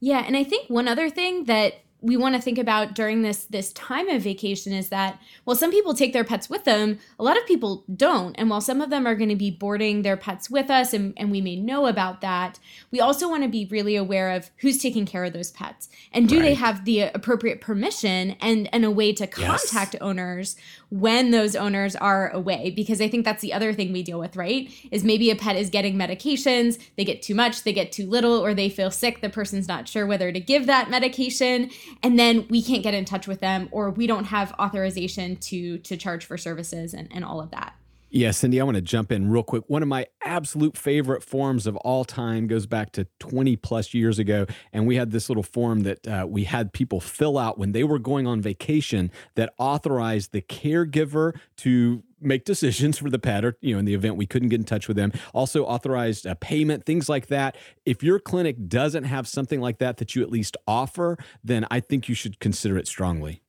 Yeah, 0.00 0.24
and 0.26 0.36
I 0.36 0.44
think 0.44 0.68
one 0.68 0.88
other 0.88 1.10
thing 1.10 1.44
that 1.44 1.74
we 2.02 2.16
want 2.16 2.34
to 2.34 2.40
think 2.40 2.58
about 2.58 2.94
during 2.94 3.22
this 3.22 3.44
this 3.44 3.72
time 3.72 4.08
of 4.08 4.22
vacation 4.22 4.72
is 4.72 4.88
that 4.88 5.20
while 5.44 5.56
some 5.56 5.70
people 5.70 5.94
take 5.94 6.12
their 6.12 6.24
pets 6.24 6.48
with 6.48 6.64
them, 6.64 6.98
a 7.18 7.22
lot 7.22 7.36
of 7.36 7.46
people 7.46 7.84
don't. 7.94 8.34
And 8.36 8.48
while 8.48 8.60
some 8.60 8.80
of 8.80 8.90
them 8.90 9.06
are 9.06 9.14
going 9.14 9.28
to 9.28 9.36
be 9.36 9.50
boarding 9.50 10.02
their 10.02 10.16
pets 10.16 10.50
with 10.50 10.70
us 10.70 10.92
and, 10.92 11.12
and 11.16 11.30
we 11.30 11.40
may 11.40 11.56
know 11.56 11.86
about 11.86 12.20
that, 12.20 12.58
we 12.90 13.00
also 13.00 13.28
want 13.28 13.42
to 13.42 13.48
be 13.48 13.66
really 13.70 13.96
aware 13.96 14.30
of 14.30 14.50
who's 14.58 14.78
taking 14.78 15.06
care 15.06 15.24
of 15.24 15.32
those 15.32 15.50
pets. 15.50 15.88
And 16.12 16.28
do 16.28 16.40
they 16.40 16.54
have 16.54 16.84
the 16.84 17.02
appropriate 17.02 17.60
permission 17.60 18.36
and, 18.40 18.68
and 18.72 18.84
a 18.84 18.90
way 18.90 19.12
to 19.12 19.28
Yes. 19.38 19.70
contact 19.70 19.96
owners 20.00 20.56
when 20.88 21.30
those 21.30 21.54
owners 21.54 21.94
are 21.96 22.30
away? 22.30 22.70
Because 22.70 23.00
I 23.00 23.08
think 23.08 23.24
that's 23.24 23.42
the 23.42 23.52
other 23.52 23.72
thing 23.72 23.92
we 23.92 24.02
deal 24.02 24.18
with, 24.18 24.36
right? 24.36 24.70
Is 24.90 25.04
maybe 25.04 25.30
a 25.30 25.36
pet 25.36 25.56
is 25.56 25.70
getting 25.70 25.96
medications, 25.96 26.78
they 26.96 27.04
get 27.04 27.22
too 27.22 27.34
much, 27.34 27.62
they 27.62 27.72
get 27.72 27.92
too 27.92 28.06
little, 28.08 28.44
or 28.44 28.54
they 28.54 28.68
feel 28.68 28.90
sick, 28.90 29.20
the 29.20 29.30
person's 29.30 29.68
not 29.68 29.88
sure 29.88 30.06
whether 30.06 30.32
to 30.32 30.40
give 30.40 30.66
that 30.66 30.90
medication 30.90 31.70
and 32.02 32.18
then 32.18 32.46
we 32.48 32.62
can't 32.62 32.82
get 32.82 32.94
in 32.94 33.04
touch 33.04 33.26
with 33.26 33.40
them 33.40 33.68
or 33.70 33.90
we 33.90 34.06
don't 34.06 34.24
have 34.24 34.52
authorization 34.58 35.36
to 35.36 35.78
to 35.78 35.96
charge 35.96 36.24
for 36.24 36.36
services 36.36 36.94
and, 36.94 37.08
and 37.12 37.24
all 37.24 37.40
of 37.40 37.50
that 37.50 37.74
Yeah, 38.12 38.32
Cindy, 38.32 38.60
I 38.60 38.64
want 38.64 38.74
to 38.74 38.82
jump 38.82 39.12
in 39.12 39.30
real 39.30 39.44
quick. 39.44 39.62
One 39.68 39.82
of 39.82 39.88
my 39.88 40.06
absolute 40.24 40.76
favorite 40.76 41.22
forms 41.22 41.68
of 41.68 41.76
all 41.76 42.04
time 42.04 42.48
goes 42.48 42.66
back 42.66 42.90
to 42.92 43.06
20 43.20 43.54
plus 43.54 43.94
years 43.94 44.18
ago. 44.18 44.46
And 44.72 44.84
we 44.88 44.96
had 44.96 45.12
this 45.12 45.30
little 45.30 45.44
form 45.44 45.82
that 45.84 46.08
uh, 46.08 46.26
we 46.28 46.42
had 46.42 46.72
people 46.72 47.00
fill 47.00 47.38
out 47.38 47.56
when 47.56 47.70
they 47.70 47.84
were 47.84 48.00
going 48.00 48.26
on 48.26 48.40
vacation 48.40 49.12
that 49.36 49.54
authorized 49.58 50.32
the 50.32 50.42
caregiver 50.42 51.38
to 51.58 52.02
make 52.20 52.44
decisions 52.44 52.98
for 52.98 53.10
the 53.10 53.18
pet 53.18 53.44
or 53.44 53.56
you 53.60 53.74
know 53.74 53.78
in 53.78 53.84
the 53.84 53.94
event 53.94 54.16
we 54.16 54.26
couldn't 54.26 54.48
get 54.48 54.60
in 54.60 54.64
touch 54.64 54.88
with 54.88 54.96
them 54.96 55.12
also 55.34 55.64
authorized 55.64 56.26
a 56.26 56.34
payment 56.34 56.84
things 56.84 57.08
like 57.08 57.26
that 57.28 57.56
if 57.84 58.02
your 58.02 58.18
clinic 58.18 58.68
doesn't 58.68 59.04
have 59.04 59.26
something 59.26 59.60
like 59.60 59.78
that 59.78 59.96
that 59.98 60.14
you 60.14 60.22
at 60.22 60.30
least 60.30 60.56
offer 60.66 61.16
then 61.42 61.66
i 61.70 61.80
think 61.80 62.08
you 62.08 62.14
should 62.14 62.38
consider 62.40 62.76
it 62.76 62.86
strongly 62.86 63.42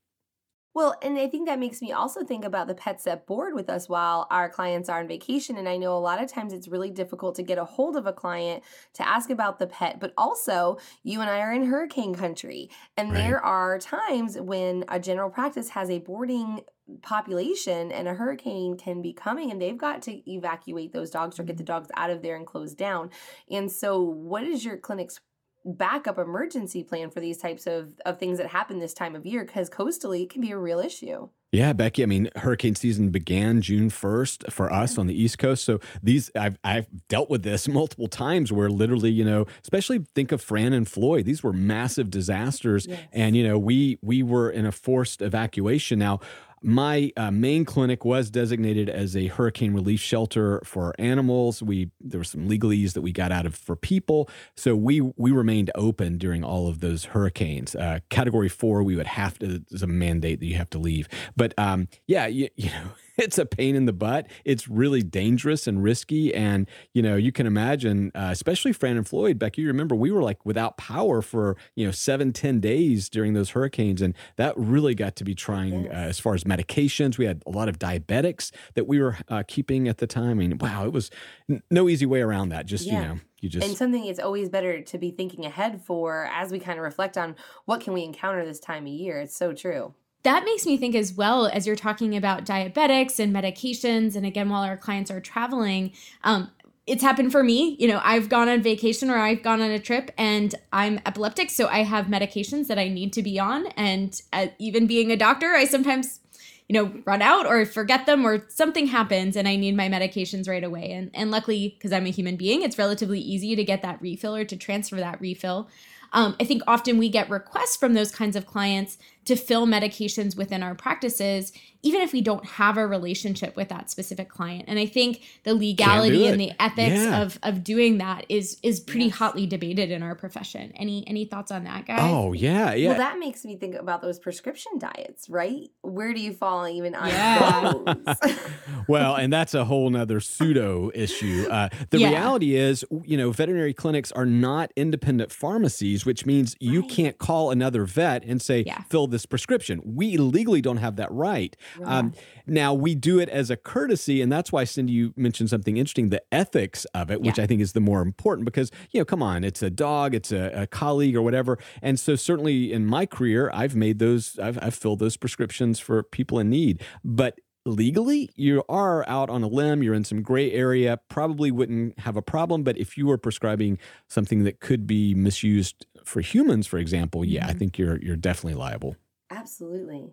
Well, 0.73 0.95
and 1.01 1.17
I 1.19 1.27
think 1.27 1.47
that 1.49 1.59
makes 1.59 1.81
me 1.81 1.91
also 1.91 2.23
think 2.23 2.45
about 2.45 2.67
the 2.67 2.73
pets 2.75 3.03
that 3.03 3.27
board 3.27 3.53
with 3.55 3.69
us 3.69 3.89
while 3.89 4.25
our 4.31 4.47
clients 4.49 4.87
are 4.87 5.01
on 5.01 5.07
vacation. 5.07 5.57
And 5.57 5.67
I 5.67 5.75
know 5.75 5.97
a 5.97 5.99
lot 5.99 6.23
of 6.23 6.31
times 6.31 6.53
it's 6.53 6.69
really 6.69 6.89
difficult 6.89 7.35
to 7.35 7.43
get 7.43 7.57
a 7.57 7.65
hold 7.65 7.97
of 7.97 8.05
a 8.07 8.13
client 8.13 8.63
to 8.93 9.05
ask 9.05 9.29
about 9.29 9.59
the 9.59 9.67
pet, 9.67 9.99
but 9.99 10.13
also 10.17 10.77
you 11.03 11.19
and 11.19 11.29
I 11.29 11.41
are 11.41 11.51
in 11.51 11.65
hurricane 11.65 12.15
country. 12.15 12.69
And 12.95 13.13
Right. 13.13 13.17
there 13.17 13.43
are 13.43 13.79
times 13.79 14.39
when 14.39 14.85
a 14.87 14.97
general 14.97 15.29
practice 15.29 15.67
has 15.69 15.89
a 15.89 15.99
boarding 15.99 16.61
population 17.01 17.91
and 17.91 18.07
a 18.07 18.13
hurricane 18.13 18.77
can 18.77 19.01
be 19.01 19.13
coming 19.13 19.51
and 19.51 19.62
they've 19.62 19.77
got 19.77 20.01
to 20.03 20.31
evacuate 20.31 20.93
those 20.93 21.10
dogs 21.10 21.39
or 21.39 21.43
get 21.43 21.57
the 21.57 21.63
mm-hmm. 21.63 21.74
dogs 21.74 21.89
out 21.95 22.10
of 22.10 22.21
there 22.21 22.36
and 22.36 22.45
close 22.45 22.74
down. 22.74 23.10
And 23.50 23.71
so, 23.71 24.01
what 24.01 24.43
is 24.43 24.65
your 24.65 24.77
clinic's 24.77 25.19
backup 25.65 26.17
emergency 26.17 26.83
plan 26.83 27.10
for 27.10 27.19
these 27.19 27.38
types 27.38 27.67
of, 27.67 27.93
of 28.05 28.19
things 28.19 28.38
that 28.38 28.48
happen 28.48 28.79
this 28.79 28.93
time 28.93 29.15
of 29.15 29.25
year 29.25 29.45
because 29.45 29.69
coastally 29.69 30.24
it 30.24 30.29
can 30.29 30.41
be 30.41 30.51
a 30.51 30.57
real 30.57 30.79
issue 30.79 31.29
Yeah, 31.51 31.74
Becky. 31.74 32.01
I 32.01 32.07
mean, 32.07 32.29
hurricane 32.38 32.75
season 32.75 33.10
began 33.10 33.62
June 33.62 33.89
first 33.89 34.50
for 34.50 34.71
us 34.74 34.98
on 34.98 35.07
the 35.07 35.13
mm-hmm. 35.13 35.24
East 35.24 35.38
Coast. 35.38 35.63
So 35.63 35.79
these, 36.01 36.31
I've 36.36 36.57
I've 36.63 36.88
dealt 37.10 37.29
with 37.29 37.43
this 37.43 37.67
multiple 37.79 38.07
times, 38.07 38.51
where 38.51 38.69
literally, 38.69 39.12
you 39.12 39.25
know, 39.25 39.45
especially 39.62 40.05
think 40.15 40.31
of 40.31 40.41
Fran 40.41 40.74
and 40.74 40.88
Floyd. 40.88 41.25
These 41.25 41.43
were 41.43 41.53
massive 41.53 42.10
disasters, 42.10 42.88
Yes. 42.88 43.01
and 43.12 43.36
you 43.36 43.43
know, 43.48 43.60
we 43.60 44.00
we 44.01 44.24
were 44.24 44.50
in 44.50 44.65
a 44.65 44.71
forced 44.71 45.21
evacuation. 45.21 46.00
Now, 46.00 46.21
my 46.63 47.12
uh, 47.18 47.32
main 47.32 47.65
clinic 47.65 48.06
was 48.06 48.30
designated 48.30 48.89
as 48.89 49.15
a 49.15 49.27
hurricane 49.27 49.74
relief 49.74 50.00
shelter 50.00 50.62
for 50.63 50.94
animals. 51.00 51.63
We 51.63 51.91
there 52.00 52.20
were 52.20 52.24
some 52.24 52.48
legalese 52.48 52.94
that 52.94 53.01
we 53.01 53.12
got 53.12 53.32
out 53.32 53.46
of 53.46 53.56
for 53.56 53.75
people, 53.75 54.30
so 54.56 54.75
we 54.75 55.01
we 55.01 55.32
remained 55.32 55.72
open 55.75 56.18
during 56.18 56.44
all 56.44 56.68
of 56.68 56.80
those 56.80 57.06
hurricanes. 57.06 57.75
Uh, 57.75 58.00
category 58.10 58.50
four, 58.50 58.84
we 58.84 58.96
would 58.96 59.08
have 59.08 59.39
to. 59.39 59.63
There's 59.70 59.84
a 59.84 59.88
mandate 59.88 60.39
that 60.39 60.46
you 60.46 60.56
have 60.56 60.70
to 60.72 60.80
leave, 60.80 61.08
but 61.36 61.53
um, 61.58 61.88
yeah, 62.08 62.27
you, 62.27 62.50
you 62.56 62.70
know 62.70 62.91
it's 63.18 63.38
a 63.38 63.46
pain 63.46 63.75
in 63.75 63.86
the 63.86 63.94
butt. 63.94 64.27
It's 64.46 64.68
really 64.68 65.01
dangerous 65.01 65.68
and 65.68 65.84
risky. 65.84 66.34
And, 66.34 66.70
you 66.94 67.01
know, 67.01 67.15
you 67.15 67.32
can 67.32 67.46
imagine, 67.46 68.12
uh, 68.15 68.30
especially 68.32 68.74
Fran 68.74 68.98
and 68.98 69.08
Floyd, 69.08 69.39
Becky, 69.39 69.62
you 69.62 69.68
remember 69.68 69.96
we 69.96 70.12
were 70.12 70.24
like 70.24 70.46
without 70.46 70.77
power 70.77 71.22
for, 71.22 71.58
you 71.75 71.86
know, 71.86 71.91
seven, 71.91 72.34
ten 72.34 72.60
days 72.60 73.10
during 73.10 73.34
those 73.34 73.51
hurricanes. 73.51 74.01
And 74.01 74.15
that 74.38 74.58
really 74.58 74.96
got 74.96 75.15
to 75.18 75.24
be 75.24 75.36
trying 75.36 75.88
uh, 75.88 75.91
as 75.91 76.20
far 76.20 76.34
as 76.34 76.44
medications. 76.44 77.18
We 77.18 77.25
had 77.25 77.44
a 77.46 77.51
lot 77.51 77.70
of 77.70 77.80
diabetics 77.80 78.51
that 78.75 78.88
we 78.88 79.01
were 79.01 79.18
uh, 79.27 79.44
keeping 79.48 79.88
at 79.88 79.98
the 79.98 80.08
time. 80.08 80.32
I 80.32 80.34
mean, 80.34 80.58
wow, 80.58 80.86
it 80.86 80.94
was 80.94 81.10
n- 81.50 81.62
no 81.70 81.89
easy 81.89 82.06
way 82.06 82.22
around 82.22 82.50
that. 82.50 82.65
Just, 82.65 82.86
yeah. 82.86 83.01
you 83.01 83.08
know, 83.08 83.20
you 83.41 83.50
just 83.50 83.68
and 83.68 83.75
something 83.75 84.06
it's 84.06 84.20
always 84.20 84.50
better 84.50 84.82
to 84.82 84.98
be 84.98 85.12
thinking 85.12 85.46
ahead 85.46 85.82
for 85.84 86.30
as 86.32 86.51
we 86.51 86.60
kind 86.60 86.77
of 86.77 86.84
reflect 86.84 87.18
on 87.18 87.36
what 87.65 87.82
can 87.82 87.91
we 87.91 88.03
encounter 88.03 88.46
this 88.46 88.60
time 88.60 88.86
of 88.86 88.91
year 88.91 89.20
it's 89.20 89.36
so 89.36 89.51
true 89.51 89.96
that 90.23 90.45
makes 90.45 90.65
me 90.65 90.77
think 90.77 90.95
as 90.95 91.13
well 91.13 91.47
as 91.47 91.65
you're 91.65 91.75
talking 91.75 92.15
about 92.15 92.45
diabetics 92.45 93.19
and 93.19 93.33
medications 93.33 94.15
and 94.15 94.25
again 94.25 94.49
while 94.49 94.63
our 94.63 94.77
clients 94.77 95.09
are 95.11 95.21
traveling 95.21 95.91
um, 96.23 96.49
it's 96.87 97.03
happened 97.03 97.31
for 97.31 97.43
me. 97.43 97.75
You 97.79 97.87
know 97.87 98.01
i've 98.03 98.29
gone 98.29 98.49
on 98.49 98.61
vacation 98.61 99.09
or 99.09 99.17
i've 99.17 99.43
gone 99.43 99.61
on 99.61 99.71
a 99.71 99.79
trip 99.79 100.11
and 100.17 100.53
i'm 100.73 100.99
epileptic 101.05 101.49
so 101.49 101.67
i 101.67 101.83
have 101.83 102.05
medications 102.07 102.67
that 102.67 102.79
i 102.79 102.87
need 102.87 103.13
to 103.13 103.21
be 103.21 103.39
on. 103.39 103.67
And 103.77 104.19
uh, 104.33 104.47
even 104.59 104.87
being 104.87 105.11
a 105.11 105.17
doctor 105.17 105.47
i 105.53 105.65
sometimes 105.65 106.19
you 106.67 106.73
know 106.73 107.01
run 107.05 107.21
out 107.21 107.45
or 107.45 107.65
forget 107.65 108.05
them 108.05 108.25
or 108.25 108.45
something 108.49 108.87
happens 108.87 109.35
and 109.35 109.47
i 109.47 109.55
need 109.55 109.75
my 109.75 109.89
medications 109.89 110.49
right 110.49 110.63
away. 110.63 110.91
And 110.91 111.11
and 111.13 111.31
luckily 111.31 111.75
because 111.77 111.91
i'm 111.91 112.05
a 112.05 112.09
human 112.09 112.35
being 112.35 112.61
it's 112.61 112.77
relatively 112.77 113.19
easy 113.19 113.55
to 113.55 113.63
get 113.63 113.81
that 113.83 114.01
refill 114.01 114.35
or 114.35 114.45
to 114.45 114.57
transfer 114.57 114.97
that 114.97 115.21
refill. 115.21 115.69
Um, 116.13 116.35
I 116.41 116.43
think 116.43 116.61
often 116.67 116.97
we 116.97 117.07
get 117.07 117.29
requests 117.29 117.77
from 117.77 117.93
those 117.93 118.11
kinds 118.11 118.35
of 118.35 118.45
clients 118.45 118.97
to 119.25 119.35
fill 119.35 119.67
medications 119.67 120.35
within 120.35 120.63
our 120.63 120.73
practices, 120.73 121.51
even 121.83 122.01
if 122.01 122.13
we 122.13 122.21
don't 122.21 122.45
have 122.45 122.77
a 122.77 122.85
relationship 122.85 123.55
with 123.55 123.69
that 123.69 123.89
specific 123.89 124.29
client. 124.29 124.65
And 124.67 124.79
I 124.79 124.85
think 124.85 125.21
the 125.43 125.53
legality 125.53 126.27
and 126.27 126.39
the 126.39 126.51
ethics 126.59 127.01
yeah. 127.01 127.21
of 127.21 127.39
of 127.43 127.63
doing 127.63 127.99
that 127.99 128.25
is 128.29 128.57
is 128.63 128.79
pretty 128.79 129.05
yes. 129.05 129.15
hotly 129.15 129.45
debated 129.45 129.91
in 129.91 130.01
our 130.03 130.15
profession. 130.15 130.71
Any 130.75 131.07
any 131.07 131.25
thoughts 131.25 131.51
on 131.51 131.63
that, 131.65 131.85
guys? 131.85 131.99
Oh 132.01 132.33
yeah, 132.33 132.73
yeah. 132.73 132.89
Well, 132.89 132.97
that 132.97 133.19
makes 133.19 133.45
me 133.45 133.57
think 133.57 133.75
about 133.75 134.01
those 134.01 134.19
prescription 134.19 134.79
diets, 134.79 135.29
right? 135.29 135.69
Where 135.81 136.13
do 136.13 136.19
you 136.19 136.33
fall 136.33 136.67
even 136.67 136.95
on 136.95 137.07
yeah. 137.07 137.73
those? 137.85 138.37
well, 138.87 139.15
and 139.15 139.31
that's 139.31 139.53
a 139.53 139.65
whole 139.65 139.89
nother 139.89 140.19
pseudo 140.19 140.91
issue. 140.93 141.47
Uh, 141.49 141.69
the 141.89 141.99
yeah. 141.99 142.09
reality 142.09 142.55
is, 142.55 142.85
you 143.03 143.17
know, 143.17 143.31
veterinary 143.31 143.73
clinics 143.73 144.11
are 144.11 144.25
not 144.25 144.71
independent 144.75 145.31
pharmacies, 145.31 146.05
which 146.05 146.25
means 146.25 146.55
you 146.59 146.81
right. 146.81 146.89
can't 146.89 147.17
call 147.17 147.51
another 147.51 147.85
vet 147.85 148.23
and 148.23 148.41
say, 148.41 148.63
yeah. 148.65 148.81
fill 148.89 149.07
this 149.12 149.25
prescription. 149.25 149.82
We 149.84 150.18
legally 150.18 150.62
don't 150.62 150.77
have 150.77 150.96
that 150.96 151.12
right. 151.12 151.56
Yeah. 151.80 151.98
Um, 151.98 152.13
now, 152.48 152.74
we 152.74 152.96
do 152.96 153.20
it 153.20 153.30
as 153.30 153.50
a 153.50 153.58
courtesy, 153.58 154.22
and 154.22 154.32
that's 154.32 154.51
why, 154.51 154.63
Cindy, 154.63 154.94
you 154.94 155.13
mentioned 155.15 155.50
something 155.50 155.77
interesting 155.77 156.10
the 156.10 156.24
ethics 156.32 156.86
of 156.94 157.12
it, 157.12 157.22
which 157.22 157.38
yeah. 157.38 157.44
I 157.44 157.48
think 157.48 157.62
is 157.62 157.74
the 157.74 157.80
more 157.80 158.01
important 158.01 158.46
because, 158.46 158.72
you 158.91 159.00
know, 159.00 159.06
come 159.06 159.22
on, 159.22 159.44
it's 159.44 159.62
a 159.62 159.70
dog, 159.70 160.15
it's 160.15 160.32
a, 160.32 160.51
a 160.63 160.68
colleague 160.68 161.15
or 161.15 161.22
whatever. 161.22 161.58
And 161.82 162.00
so, 162.00 162.15
certainly 162.15 162.74
in 162.74 162.86
my 162.86 163.06
career, 163.06 163.51
I've 163.53 163.75
made 163.75 164.00
those, 164.00 164.39
I've, 164.39 164.58
I've 164.62 164.75
filled 164.75 165.00
those 165.00 165.18
prescriptions 165.18 165.80
for 165.80 166.03
people 166.03 166.39
in 166.39 166.50
need. 166.50 166.82
But 167.03 167.39
legally 167.65 168.30
you 168.36 168.63
are 168.70 169.08
out 169.08 169.30
on 169.30 169.44
a 169.44 169.48
limb 169.48 169.84
you're 169.84 169.94
in 169.94 170.03
some 170.03 170.22
gray 170.22 170.51
area 170.51 171.00
probably 171.10 171.51
wouldn't 171.51 171.98
have 172.00 172.18
a 172.18 172.22
problem 172.22 172.63
but 172.63 172.77
if 172.77 172.98
you 172.98 173.06
were 173.06 173.18
prescribing 173.18 173.77
something 174.08 174.44
that 174.44 174.60
could 174.60 174.88
be 174.88 175.13
misused 175.13 175.86
for 176.03 176.22
humans 176.22 176.65
for 176.65 176.80
example 176.80 177.24
yeah 177.24 177.41
mm-hmm. 177.41 177.50
i 177.51 177.53
think 177.53 177.77
you're 177.77 178.00
you're 178.01 178.15
definitely 178.15 178.56
liable 178.56 178.96
Absolutely. 179.31 180.11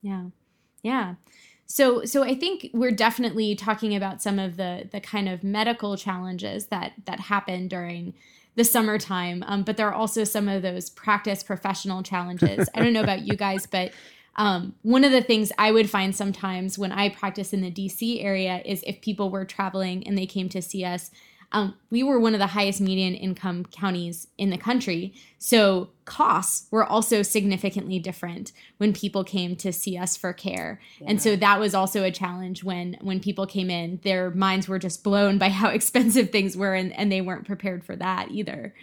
Yeah. 0.00 0.26
Yeah. 0.82 1.14
So 1.66 2.04
so 2.04 2.22
I 2.22 2.34
think 2.34 2.70
we're 2.72 2.90
definitely 2.90 3.54
talking 3.54 3.94
about 3.94 4.22
some 4.22 4.38
of 4.38 4.56
the 4.56 4.88
the 4.90 5.00
kind 5.00 5.28
of 5.28 5.42
medical 5.42 5.96
challenges 5.96 6.66
that 6.66 6.92
that 7.06 7.20
happen 7.20 7.68
during 7.68 8.14
the 8.54 8.64
summertime. 8.64 9.42
Um, 9.46 9.62
but 9.62 9.76
there 9.76 9.88
are 9.88 9.94
also 9.94 10.24
some 10.24 10.48
of 10.48 10.62
those 10.62 10.90
practice 10.90 11.42
professional 11.42 12.02
challenges. 12.02 12.68
I 12.74 12.80
don't 12.80 12.92
know 12.92 13.02
about 13.02 13.26
you 13.26 13.36
guys, 13.36 13.66
but 13.66 13.92
um, 14.36 14.74
one 14.82 15.04
of 15.04 15.12
the 15.12 15.22
things 15.22 15.52
I 15.58 15.72
would 15.72 15.90
find 15.90 16.14
sometimes 16.14 16.78
when 16.78 16.92
I 16.92 17.08
practice 17.08 17.52
in 17.52 17.60
the 17.60 17.70
DC 17.70 18.22
area 18.24 18.62
is 18.64 18.82
if 18.86 19.00
people 19.00 19.30
were 19.30 19.44
traveling 19.44 20.06
and 20.06 20.16
they 20.16 20.26
came 20.26 20.48
to 20.50 20.62
see 20.62 20.84
us, 20.84 21.10
um, 21.52 21.74
we 21.90 22.02
were 22.02 22.18
one 22.18 22.34
of 22.34 22.40
the 22.40 22.48
highest 22.48 22.80
median 22.80 23.14
income 23.14 23.64
counties 23.66 24.26
in 24.38 24.50
the 24.50 24.58
country. 24.58 25.14
So 25.38 25.90
costs 26.04 26.66
were 26.70 26.84
also 26.84 27.22
significantly 27.22 27.98
different 27.98 28.52
when 28.78 28.92
people 28.92 29.22
came 29.22 29.54
to 29.56 29.72
see 29.72 29.96
us 29.96 30.16
for 30.16 30.32
care. 30.32 30.80
Yeah. 30.98 31.10
And 31.10 31.22
so 31.22 31.36
that 31.36 31.60
was 31.60 31.74
also 31.74 32.02
a 32.02 32.10
challenge 32.10 32.64
when 32.64 32.96
when 33.00 33.20
people 33.20 33.46
came 33.46 33.70
in, 33.70 34.00
their 34.02 34.30
minds 34.30 34.68
were 34.68 34.78
just 34.78 35.04
blown 35.04 35.38
by 35.38 35.50
how 35.50 35.68
expensive 35.70 36.30
things 36.30 36.56
were 36.56 36.74
and, 36.74 36.92
and 36.94 37.12
they 37.12 37.20
weren't 37.20 37.46
prepared 37.46 37.84
for 37.84 37.96
that 37.96 38.30
either. 38.30 38.74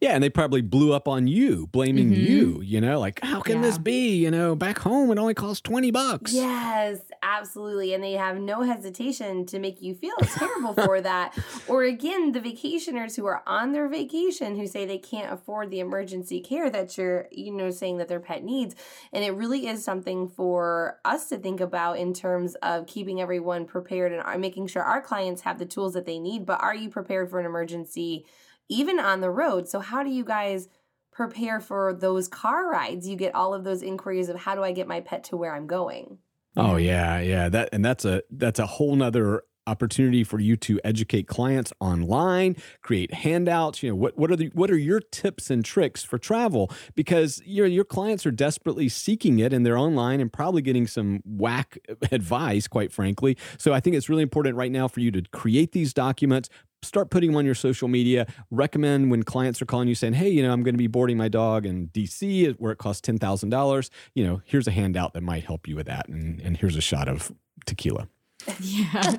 Yeah, 0.00 0.12
and 0.12 0.24
they 0.24 0.30
probably 0.30 0.62
blew 0.62 0.94
up 0.94 1.06
on 1.06 1.26
you, 1.26 1.66
blaming 1.66 2.10
mm-hmm. 2.10 2.22
you, 2.22 2.62
you 2.62 2.80
know, 2.80 2.98
like, 2.98 3.20
how 3.22 3.42
can 3.42 3.56
yeah. 3.56 3.62
this 3.62 3.76
be? 3.76 4.16
You 4.16 4.30
know, 4.30 4.56
back 4.56 4.78
home 4.78 5.10
it 5.10 5.18
only 5.18 5.34
costs 5.34 5.60
20 5.60 5.90
bucks. 5.90 6.32
Yes, 6.32 7.00
absolutely. 7.22 7.92
And 7.92 8.02
they 8.02 8.12
have 8.12 8.38
no 8.38 8.62
hesitation 8.62 9.44
to 9.46 9.58
make 9.58 9.82
you 9.82 9.94
feel 9.94 10.16
terrible 10.22 10.72
for 10.72 11.00
that. 11.02 11.38
Or 11.68 11.82
again, 11.82 12.32
the 12.32 12.40
vacationers 12.40 13.14
who 13.14 13.26
are 13.26 13.42
on 13.46 13.72
their 13.72 13.88
vacation 13.88 14.56
who 14.56 14.66
say 14.66 14.86
they 14.86 14.96
can't 14.96 15.34
afford 15.34 15.70
the 15.70 15.80
emergency 15.80 16.40
care 16.40 16.70
that 16.70 16.96
you're, 16.96 17.28
you 17.30 17.52
know, 17.52 17.70
saying 17.70 17.98
that 17.98 18.08
their 18.08 18.20
pet 18.20 18.42
needs. 18.42 18.74
And 19.12 19.22
it 19.22 19.32
really 19.32 19.66
is 19.66 19.84
something 19.84 20.28
for 20.28 20.98
us 21.04 21.28
to 21.28 21.36
think 21.36 21.60
about 21.60 21.98
in 21.98 22.14
terms 22.14 22.54
of 22.62 22.86
keeping 22.86 23.20
everyone 23.20 23.66
prepared 23.66 24.12
and 24.12 24.40
making 24.40 24.68
sure 24.68 24.82
our 24.82 25.02
clients 25.02 25.42
have 25.42 25.58
the 25.58 25.66
tools 25.66 25.92
that 25.92 26.06
they 26.06 26.18
need. 26.18 26.46
But 26.46 26.62
are 26.62 26.74
you 26.74 26.88
prepared 26.88 27.28
for 27.28 27.38
an 27.38 27.44
emergency? 27.44 28.24
Even 28.70 28.98
on 28.98 29.20
the 29.20 29.30
road. 29.30 29.68
So, 29.68 29.80
how 29.80 30.02
do 30.02 30.10
you 30.10 30.24
guys 30.24 30.68
prepare 31.12 31.60
for 31.60 31.92
those 31.92 32.28
car 32.28 32.70
rides? 32.70 33.06
You 33.06 33.16
get 33.16 33.34
all 33.34 33.52
of 33.52 33.64
those 33.64 33.82
inquiries 33.82 34.30
of 34.30 34.36
how 34.36 34.54
do 34.54 34.62
I 34.62 34.72
get 34.72 34.88
my 34.88 35.00
pet 35.00 35.24
to 35.24 35.36
where 35.36 35.54
I'm 35.54 35.66
going? 35.66 36.18
Oh 36.56 36.76
yeah, 36.76 37.20
yeah. 37.20 37.48
That 37.48 37.68
and 37.72 37.84
that's 37.84 38.04
a 38.04 38.22
that's 38.30 38.58
a 38.58 38.66
whole 38.66 38.96
nother 38.96 39.42
opportunity 39.66 40.24
for 40.24 40.40
you 40.40 40.56
to 40.56 40.80
educate 40.82 41.28
clients 41.28 41.72
online, 41.80 42.56
create 42.82 43.14
handouts. 43.14 43.82
You 43.82 43.90
know, 43.90 43.96
what 43.96 44.18
what 44.18 44.30
are 44.30 44.36
the 44.36 44.50
what 44.54 44.70
are 44.70 44.76
your 44.76 45.00
tips 45.00 45.50
and 45.50 45.64
tricks 45.64 46.02
for 46.02 46.18
travel? 46.18 46.70
Because 46.94 47.40
your 47.44 47.66
your 47.66 47.84
clients 47.84 48.26
are 48.26 48.32
desperately 48.32 48.88
seeking 48.88 49.38
it 49.38 49.52
and 49.52 49.64
they're 49.64 49.78
online 49.78 50.20
and 50.20 50.32
probably 50.32 50.62
getting 50.62 50.86
some 50.86 51.20
whack 51.24 51.78
advice, 52.12 52.66
quite 52.66 52.92
frankly. 52.92 53.36
So 53.58 53.72
I 53.72 53.80
think 53.80 53.96
it's 53.96 54.08
really 54.08 54.22
important 54.22 54.56
right 54.56 54.72
now 54.72 54.88
for 54.88 55.00
you 55.00 55.10
to 55.12 55.22
create 55.30 55.72
these 55.72 55.94
documents, 55.94 56.48
start 56.82 57.10
putting 57.10 57.30
them 57.30 57.36
on 57.36 57.44
your 57.46 57.54
social 57.54 57.88
media. 57.88 58.26
Recommend 58.50 59.10
when 59.10 59.22
clients 59.22 59.60
are 59.60 59.66
calling 59.66 59.88
you 59.88 59.94
saying, 59.94 60.14
"Hey, 60.14 60.28
you 60.28 60.42
know, 60.42 60.52
I'm 60.52 60.62
going 60.62 60.74
to 60.74 60.78
be 60.78 60.86
boarding 60.86 61.16
my 61.16 61.28
dog 61.28 61.66
in 61.66 61.88
DC 61.88 62.54
where 62.58 62.72
it 62.72 62.78
costs 62.78 63.00
ten 63.00 63.18
thousand 63.18 63.50
dollars. 63.50 63.90
You 64.14 64.24
know, 64.26 64.42
here's 64.44 64.66
a 64.66 64.72
handout 64.72 65.14
that 65.14 65.22
might 65.22 65.44
help 65.44 65.68
you 65.68 65.76
with 65.76 65.86
that, 65.86 66.08
and 66.08 66.40
and 66.40 66.56
here's 66.56 66.76
a 66.76 66.80
shot 66.80 67.08
of 67.08 67.32
tequila." 67.66 68.08
Yeah. 68.60 69.18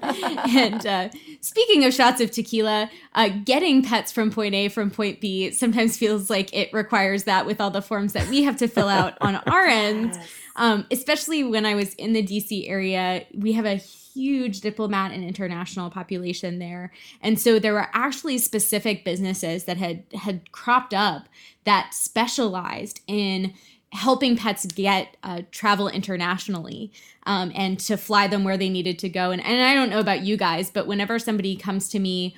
and 0.50 0.86
uh, 0.86 1.10
speaking 1.41 1.86
of 1.86 1.94
shots 1.94 2.22
of 2.22 2.32
tequila, 2.32 2.89
uh, 3.13 3.30
getting 3.46 3.84
pets 3.84 4.12
from 4.12 4.32
point 4.32 4.56
A 4.56 4.68
from 4.68 4.89
point 4.89 5.22
B 5.22 5.51
sometimes 5.51 5.98
feels 5.98 6.30
like 6.30 6.53
it 6.56 6.74
requires 6.74 7.25
that 7.25 7.46
with 7.46 7.62
all 7.62 7.70
the 7.70 7.82
forms 7.84 8.13
that 8.13 8.27
we 8.30 8.44
have 8.44 8.58
to 8.58 8.68
fill 8.68 8.88
out 8.88 9.18
on 9.22 9.36
our 9.36 9.65
end. 9.65 10.12
Yes. 10.22 10.27
Um, 10.58 10.86
especially 10.91 11.46
when 11.46 11.65
I 11.65 11.75
was 11.75 11.94
in 11.94 12.12
the 12.12 12.22
DC 12.22 12.70
area, 12.70 13.25
we 13.34 13.53
have 13.53 13.65
a 13.65 13.80
huge 14.13 14.62
diplomat 14.62 15.12
and 15.12 15.24
international 15.24 15.89
population 15.89 16.60
there. 16.60 16.91
And 17.22 17.39
so 17.39 17.60
there 17.60 17.74
were 17.74 17.88
actually 17.94 18.38
specific 18.38 19.06
businesses 19.06 19.65
that 19.65 19.77
had 19.77 20.03
had 20.13 20.51
cropped 20.51 20.94
up 20.94 21.27
that 21.63 21.94
specialized 21.94 23.01
in 23.08 23.53
helping 23.94 24.38
pets 24.38 24.65
get 24.68 25.18
uh, 25.24 25.41
travel 25.51 25.89
internationally 25.89 26.91
um, 27.25 27.51
and 27.53 27.80
to 27.80 27.98
fly 27.98 28.25
them 28.27 28.44
where 28.44 28.58
they 28.58 28.70
needed 28.70 28.98
to 28.98 29.10
go. 29.10 29.32
And, 29.32 29.44
and 29.44 29.62
I 29.62 29.74
don't 29.74 29.89
know 29.89 30.00
about 30.00 30.22
you 30.22 30.38
guys, 30.38 30.72
but 30.72 30.88
whenever 30.88 31.20
somebody 31.20 31.56
comes 31.56 31.89
to 31.89 32.00
me 32.00 32.36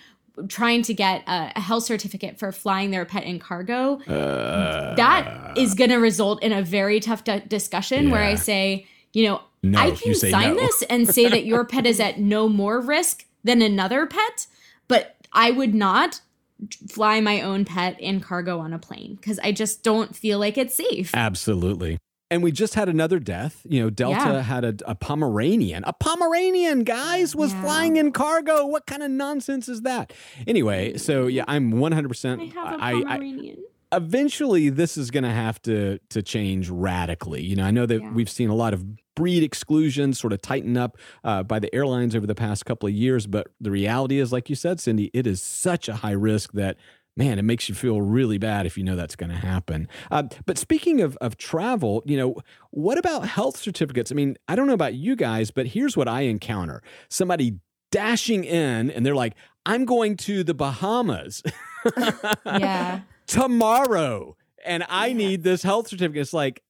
trying 0.48 0.82
to 0.82 0.96
get 0.96 1.22
a, 1.28 1.52
a 1.56 1.60
health 1.60 1.84
certificate 1.84 2.40
for 2.40 2.52
flying 2.52 2.90
their 2.90 3.06
pet 3.06 3.24
in 3.24 3.38
cargo, 3.38 4.00
uh, 4.08 4.96
that 4.96 5.56
is 5.58 5.76
going 5.76 5.92
to 5.92 5.98
result 5.98 6.42
in 6.42 6.52
a 6.52 6.64
very 6.64 7.00
tough 7.00 7.24
d- 7.24 7.44
discussion 7.48 8.06
yeah. 8.06 8.12
where 8.12 8.24
I 8.24 8.36
say, 8.36 8.88
you 9.14 9.26
know, 9.28 9.42
no, 9.62 9.80
I 9.80 9.92
can 9.92 10.14
sign 10.16 10.56
no. 10.56 10.56
this 10.56 10.82
and 10.90 11.08
say 11.08 11.30
that 11.30 11.46
your 11.46 11.64
pet 11.66 11.86
is 11.86 12.00
at 12.00 12.20
no 12.20 12.50
more 12.50 12.82
risk 12.82 13.26
than 13.44 13.62
another 13.62 14.06
pet, 14.06 14.48
but 14.88 15.16
I 15.32 15.52
would 15.52 15.74
not 15.74 16.22
fly 16.90 17.20
my 17.22 17.42
own 17.42 17.66
pet 17.66 18.00
in 18.00 18.20
cargo 18.20 18.60
on 18.60 18.74
a 18.74 18.80
plane 18.80 19.16
because 19.16 19.40
I 19.40 19.52
just 19.52 19.84
don't 19.84 20.16
feel 20.16 20.40
like 20.40 20.58
it's 20.58 20.76
safe. 20.76 21.12
Absolutely. 21.14 21.98
And 22.32 22.42
we 22.42 22.52
just 22.52 22.74
had 22.74 22.90
another 22.90 23.20
death. 23.20 23.62
You 23.70 23.84
know, 23.84 23.90
Delta 23.90 24.18
Yeah. 24.18 24.42
had 24.42 24.64
a, 24.66 24.76
a 24.88 24.96
Pomeranian. 24.96 25.84
A 25.86 25.94
Pomeranian, 25.94 26.84
guys, 26.84 27.36
was 27.36 27.54
Yeah. 27.54 27.62
flying 27.62 27.96
in 27.98 28.12
cargo. 28.12 28.66
What 28.66 28.86
kind 28.88 29.04
of 29.04 29.12
nonsense 29.12 29.70
is 29.70 29.82
that? 29.82 30.14
Anyway, 30.48 30.98
so 30.98 31.28
yeah, 31.28 31.44
I'm 31.48 31.74
100%. 31.74 32.40
I 32.42 32.46
have 32.46 32.80
a 32.80 32.84
I- 32.84 32.90
I- 32.92 32.94
Pomeranian. 33.04 33.64
Eventually 33.96 34.70
this 34.70 34.98
is 34.98 35.12
going 35.12 35.24
to 35.24 35.32
have 35.32 35.62
to 35.64 36.00
to 36.10 36.22
change 36.22 36.70
radically. 36.70 37.42
You 37.44 37.56
know, 37.56 37.66
I 37.66 37.72
know 37.72 37.86
that 37.86 38.02
Yeah. 38.02 38.12
we've 38.12 38.30
seen 38.30 38.50
a 38.50 38.56
lot 38.56 38.74
of 38.74 38.84
breed 39.16 39.44
exclusions 39.44 40.20
sort 40.20 40.34
of 40.34 40.42
tighten 40.42 40.76
up 40.76 40.98
uh, 41.24 41.44
by 41.44 41.60
the 41.60 41.74
airlines 41.74 42.16
over 42.16 42.26
the 42.28 42.36
past 42.36 42.66
couple 42.66 42.88
of 42.90 42.96
years, 42.96 43.28
but 43.28 43.48
the 43.62 43.70
reality 43.72 44.20
is, 44.20 44.32
like 44.32 44.50
you 44.50 44.56
said, 44.56 44.80
Cindy, 44.80 45.12
it 45.14 45.28
is 45.28 45.42
such 45.42 45.88
a 45.88 45.96
high 45.98 46.12
risk 46.12 46.52
that. 46.54 46.78
Man, 47.16 47.38
it 47.38 47.44
makes 47.44 47.70
you 47.70 47.76
feel 47.76 48.02
really 48.02 48.40
bad 48.40 48.66
if 48.66 48.76
you 48.76 48.84
know 48.84 48.96
that's 48.96 49.16
going 49.16 49.30
to 49.30 49.36
happen. 49.38 49.88
Uh, 50.10 50.24
but 50.48 50.58
speaking 50.58 51.00
of, 51.02 51.16
of 51.18 51.38
travel, 51.38 52.02
you 52.08 52.18
know, 52.18 52.38
what 52.72 52.98
about 52.98 53.28
health 53.28 53.56
certificates? 53.58 54.12
I 54.12 54.16
mean, 54.16 54.36
I 54.48 54.56
don't 54.56 54.66
know 54.66 54.74
about 54.74 54.96
you 54.96 55.16
guys, 55.16 55.52
but 55.52 55.68
here's 55.68 55.96
what 55.96 56.08
I 56.08 56.22
encounter 56.22 56.82
somebody 57.12 57.60
dashing 57.92 58.44
in 58.46 58.90
and 58.90 59.06
they're 59.06 59.14
like, 59.14 59.36
I'm 59.64 59.86
going 59.86 60.18
to 60.26 60.44
the 60.44 60.56
Bahamas. 60.56 61.44
Yeah. 62.46 63.02
Tomorrow 63.28 64.36
and 64.66 64.86
I 64.90 65.14
need 65.14 65.44
this 65.44 65.64
health 65.64 65.88
certificate. 65.88 66.22
It's 66.22 66.34
like, 66.34 66.64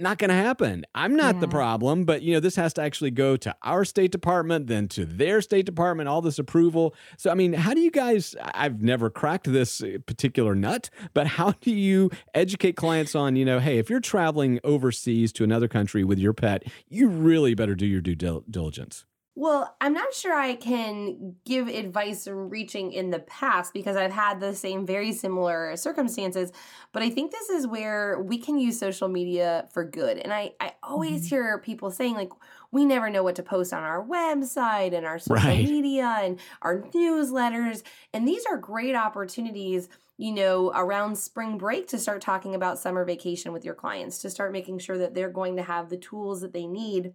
not 0.00 0.18
going 0.18 0.28
to 0.28 0.34
happen. 0.34 0.84
I'm 0.94 1.16
not 1.16 1.40
the 1.40 1.48
problem, 1.48 2.04
but 2.04 2.22
you 2.22 2.32
know, 2.32 2.40
this 2.40 2.56
has 2.56 2.72
to 2.74 2.82
actually 2.82 3.10
go 3.10 3.36
to 3.38 3.54
our 3.64 3.84
State 3.84 4.12
Department, 4.12 4.68
then 4.68 4.86
to 4.88 5.04
their 5.04 5.40
State 5.40 5.66
Department, 5.66 6.08
all 6.08 6.22
this 6.22 6.38
approval. 6.38 6.94
So, 7.16 7.30
I 7.30 7.34
mean, 7.34 7.52
how 7.52 7.74
do 7.74 7.80
you 7.80 7.90
guys? 7.90 8.36
I've 8.40 8.80
never 8.80 9.10
cracked 9.10 9.52
this 9.52 9.82
uh, 9.82 9.98
particular 10.06 10.54
nut, 10.54 10.88
but 11.14 11.26
how 11.26 11.52
do 11.60 11.72
you 11.72 12.10
educate 12.34 12.76
clients 12.76 13.14
on, 13.14 13.34
you 13.34 13.44
know, 13.44 13.58
hey, 13.58 13.78
if 13.78 13.90
you're 13.90 14.00
traveling 14.00 14.60
overseas 14.62 15.32
to 15.34 15.44
another 15.44 15.68
country 15.68 16.04
with 16.04 16.18
your 16.18 16.32
pet, 16.32 16.64
you 16.88 17.08
really 17.08 17.54
better 17.54 17.74
do 17.74 17.86
your 17.86 18.00
due 18.00 18.14
diligence. 18.14 19.04
Well, 19.40 19.76
I'm 19.80 19.92
not 19.92 20.12
sure 20.14 20.34
I 20.34 20.56
can 20.56 21.36
give 21.44 21.68
advice 21.68 22.26
reaching 22.26 22.90
in 22.92 23.10
the 23.10 23.20
past 23.20 23.72
because 23.72 23.94
I've 23.96 24.10
had 24.10 24.40
the 24.40 24.52
same 24.52 24.84
very 24.84 25.12
similar 25.12 25.76
circumstances, 25.76 26.50
but 26.90 27.04
I 27.04 27.10
think 27.10 27.30
this 27.30 27.48
is 27.48 27.64
where 27.64 28.20
we 28.20 28.38
can 28.38 28.58
use 28.58 28.80
social 28.80 29.06
media 29.06 29.68
for 29.72 29.84
good. 29.84 30.18
And 30.18 30.32
I, 30.32 30.54
I 30.58 30.74
always 30.82 31.24
Mm-hmm. 31.24 31.28
hear 31.28 31.60
people 31.60 31.92
saying, 31.92 32.16
like, 32.16 32.32
we 32.72 32.84
never 32.84 33.10
know 33.10 33.22
what 33.22 33.36
to 33.36 33.44
post 33.44 33.72
on 33.72 33.84
our 33.84 34.04
website 34.04 34.92
and 34.92 35.06
our 35.06 35.18
social 35.20 35.54
Right. 35.54 35.56
media 35.56 36.16
and 36.20 36.40
our 36.62 36.82
newsletters. 36.82 37.84
And 38.12 38.26
these 38.26 38.44
are 38.44 38.56
great 38.58 38.96
opportunities 38.96 39.88
you 40.20 40.32
know, 40.32 40.72
around 40.74 41.14
spring 41.16 41.56
break 41.58 41.86
to 41.86 41.96
start 41.96 42.20
talking 42.20 42.52
about 42.56 42.76
summer 42.76 43.04
vacation 43.04 43.52
with 43.52 43.64
your 43.64 43.76
clients, 43.76 44.18
to 44.18 44.28
start 44.28 44.50
making 44.50 44.80
sure 44.80 44.98
that 44.98 45.14
they're 45.14 45.30
going 45.30 45.54
to 45.54 45.62
have 45.62 45.90
the 45.90 45.96
tools 45.96 46.40
that 46.40 46.52
they 46.52 46.66
need. 46.66 47.14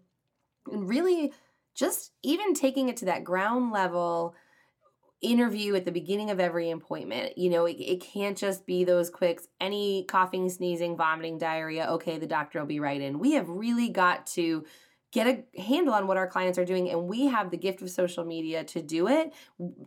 And 0.72 0.88
really, 0.88 1.34
just 1.74 2.12
even 2.24 2.53
taking 2.53 2.89
it 2.89 2.98
to 2.98 3.06
that 3.06 3.24
ground 3.24 3.72
level 3.72 4.36
interview 5.22 5.74
at 5.75 5.86
the 5.86 5.92
beginning 5.92 6.30
of 6.30 6.39
every 6.39 6.70
appointment. 6.70 7.38
You 7.38 7.50
know, 7.50 7.65
it, 7.65 7.77
it 7.80 8.01
can't 8.01 8.38
just 8.38 8.65
be 8.65 8.84
those 8.84 9.10
quicks, 9.10 9.48
any 9.60 10.06
coughing, 10.08 10.50
sneezing, 10.50 10.98
vomiting, 10.98 11.38
diarrhea. 11.38 11.88
Okay, 11.92 12.18
the 12.18 12.27
doctor 12.27 12.60
will 12.60 12.68
be 12.68 12.80
right 12.80 13.01
in. 13.01 13.20
We 13.20 13.32
have 13.34 13.50
really 13.50 13.89
got 13.89 14.27
to 14.27 14.65
get 15.12 15.27
a 15.27 15.62
handle 15.62 15.94
on 15.94 16.08
what 16.08 16.18
our 16.18 16.27
clients 16.27 16.58
are 16.58 16.65
doing, 16.65 16.89
and 16.89 17.08
we 17.08 17.27
have 17.27 17.51
the 17.51 17.58
gift 17.58 17.82
of 17.82 17.89
social 17.89 18.25
media 18.25 18.63
to 18.65 18.82
do 18.82 19.08
it. 19.08 19.32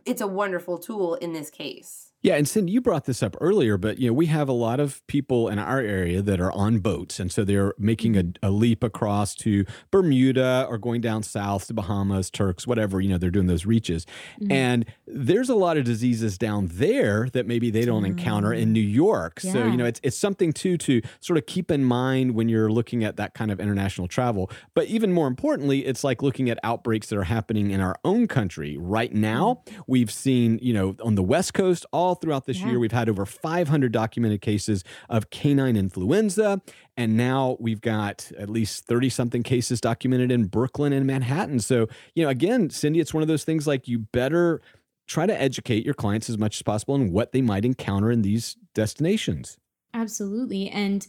It's 0.05 0.21
a 0.21 0.27
wonderful 0.27 0.77
tool 0.77 1.15
in 1.15 1.33
this 1.33 1.49
case. 1.49 2.13
Yeah, 2.27 2.35
and 2.35 2.45
Cindy, 2.45 2.73
you 2.73 2.81
brought 2.81 3.05
this 3.05 3.23
up 3.23 3.37
earlier, 3.39 3.77
but 3.77 3.99
you 3.99 4.09
know 4.09 4.13
we 4.13 4.25
have 4.25 4.49
a 4.49 4.53
lot 4.53 4.81
of 4.81 5.05
people 5.07 5.47
in 5.47 5.59
our 5.59 5.79
area 5.79 6.21
that 6.21 6.41
are 6.41 6.51
on 6.51 6.79
boats, 6.79 7.21
and 7.21 7.31
so 7.31 7.45
they're 7.45 7.73
making 7.77 8.17
a, 8.17 8.23
mm-hmm. 8.23 8.45
a 8.45 8.51
leap 8.51 8.83
across 8.83 9.33
to 9.35 9.63
Bermuda 9.91 10.67
or 10.69 10.77
going 10.77 10.99
down 10.99 11.23
south 11.23 11.67
to 11.67 11.73
Bahamas, 11.73 12.29
Turks, 12.29 12.67
whatever. 12.67 12.99
You 12.99 13.07
know, 13.07 13.17
they're 13.17 13.31
doing 13.31 13.47
those 13.47 13.65
reaches, 13.65 14.05
mm-hmm. 14.41 14.51
and 14.51 14.85
there's 15.05 15.47
a 15.47 15.55
lot 15.55 15.77
of 15.77 15.85
diseases 15.85 16.37
down 16.37 16.67
there 16.69 17.29
that 17.29 17.47
maybe 17.47 17.71
they 17.71 17.85
don't 17.85 18.03
encounter 18.03 18.51
in 18.51 18.73
New 18.73 18.83
mm-hmm. 18.83 18.95
York. 18.95 19.39
So 19.39 19.65
you 19.65 19.77
know, 19.77 19.85
it's 19.85 20.01
it's 20.03 20.17
something 20.17 20.51
too 20.51 20.75
to 20.79 21.01
sort 21.21 21.37
of 21.37 21.45
keep 21.45 21.71
in 21.71 21.85
mind 21.85 22.35
when 22.35 22.49
you're 22.49 22.69
looking 22.69 23.05
at 23.05 23.15
that 23.15 23.35
kind 23.35 23.51
of 23.51 23.61
international 23.61 24.09
travel. 24.09 24.51
But 24.73 24.87
even 24.87 25.13
more 25.13 25.27
importantly, 25.27 25.85
it's 25.85 26.03
like 26.03 26.21
looking 26.21 26.49
at 26.49 26.59
outbreaks 26.61 27.07
that 27.07 27.17
are 27.17 27.23
happening 27.23 27.71
in 27.71 27.79
our 27.79 27.95
own 28.03 28.27
country 28.27 28.75
right 28.77 29.13
now. 29.13 29.63
We've 29.87 30.11
seen, 30.11 30.59
you 30.61 30.73
know, 30.73 30.97
on 31.01 31.15
the 31.15 31.23
West 31.23 31.53
Coast 31.53 31.85
all 31.93 32.16
throughout 32.21 32.45
this 32.45 32.59
Yeah. 32.59 32.69
year, 32.69 32.79
we've 32.79 32.91
had 32.91 33.09
over 33.09 33.25
500 33.25 33.91
documented 33.91 34.41
cases 34.41 34.83
of 35.09 35.29
canine 35.29 35.75
influenza. 35.75 36.61
And 36.95 37.15
now 37.15 37.57
we've 37.59 37.81
got 37.81 38.31
at 38.37 38.49
least 38.49 38.85
30 38.85 39.09
something 39.09 39.43
cases 39.43 39.79
documented 39.81 40.31
in 40.31 40.45
Brooklyn 40.45 40.93
and 40.93 41.05
Manhattan. 41.05 41.59
So, 41.59 41.87
you 42.15 42.23
know, 42.23 42.29
again, 42.29 42.69
Cindy, 42.69 42.99
it's 42.99 43.13
one 43.13 43.21
of 43.21 43.27
those 43.27 43.43
things 43.43 43.67
like 43.67 43.87
you 43.87 43.99
better 43.99 44.61
try 45.05 45.25
to 45.25 45.41
educate 45.41 45.85
your 45.85 45.93
clients 45.93 46.29
as 46.29 46.37
much 46.37 46.57
as 46.57 46.63
possible 46.63 46.93
on 46.95 47.11
what 47.11 47.31
they 47.31 47.41
might 47.41 47.63
encounter 47.63 48.11
in 48.11 48.23
these 48.23 48.57
destinations. 48.73 49.57
Absolutely. 49.93 50.69
And 50.69 51.07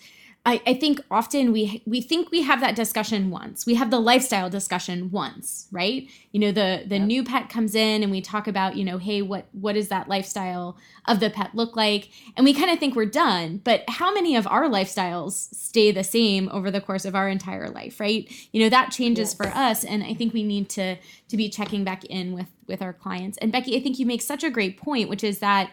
I, 0.49 0.63
I 0.67 0.75
think 0.75 1.03
often 1.11 1.53
we 1.53 1.83
we 1.85 2.01
think 2.01 2.31
we 2.31 2.41
have 2.41 2.63
that 2.63 2.75
discussion 2.75 3.29
once. 3.31 3.67
We 3.67 3.75
have 3.75 3.91
the 3.91 4.01
lifestyle 4.01 4.49
discussion 4.49 5.11
once, 5.11 5.69
right? 5.71 6.09
You 6.33 6.41
know, 6.41 6.53
the 6.53 6.85
the 6.87 6.97
Yep. 6.97 7.07
new 7.07 7.23
pet 7.23 7.51
comes 7.51 7.75
in 7.75 8.03
and 8.03 8.11
we 8.11 8.23
talk 8.23 8.49
about, 8.49 8.75
you 8.75 8.83
know, 8.83 8.97
hey, 8.97 9.21
what 9.21 9.45
what 9.53 9.75
does 9.75 9.89
that 9.89 10.09
lifestyle 10.09 10.79
of 11.07 11.21
the 11.21 11.29
pet 11.29 11.55
look 11.55 11.77
like? 11.77 12.09
And 12.35 12.47
we 12.47 12.55
kind 12.55 12.71
of 12.71 12.79
think 12.79 12.97
we're 12.97 13.05
done. 13.05 13.61
But 13.63 13.85
how 13.89 14.11
many 14.11 14.37
of 14.37 14.47
our 14.47 14.71
lifestyles 14.71 15.33
stay 15.55 15.91
the 15.93 16.03
same 16.03 16.49
over 16.51 16.71
the 16.71 16.81
course 16.81 17.05
of 17.05 17.15
our 17.15 17.29
entire 17.29 17.69
life, 17.69 18.01
right? 18.01 18.27
You 18.51 18.63
know, 18.63 18.71
that 18.71 18.91
changes 18.91 19.35
for 19.35 19.49
us. 19.49 19.85
And 19.85 20.03
I 20.03 20.15
think 20.15 20.33
we 20.33 20.45
need 20.45 20.71
to 20.71 20.97
to 21.29 21.37
be 21.37 21.51
checking 21.51 21.85
back 21.85 22.07
in 22.07 22.33
with 22.33 22.49
with 22.67 22.81
our 22.81 22.95
clients. 22.95 23.37
And 23.37 23.53
Becky, 23.53 23.77
I 23.77 23.83
think 23.83 23.99
you 23.99 24.07
make 24.07 24.23
such 24.23 24.43
a 24.43 24.49
great 24.51 24.79
point, 24.79 25.11
which 25.11 25.23
is 25.23 25.41
that, 25.41 25.71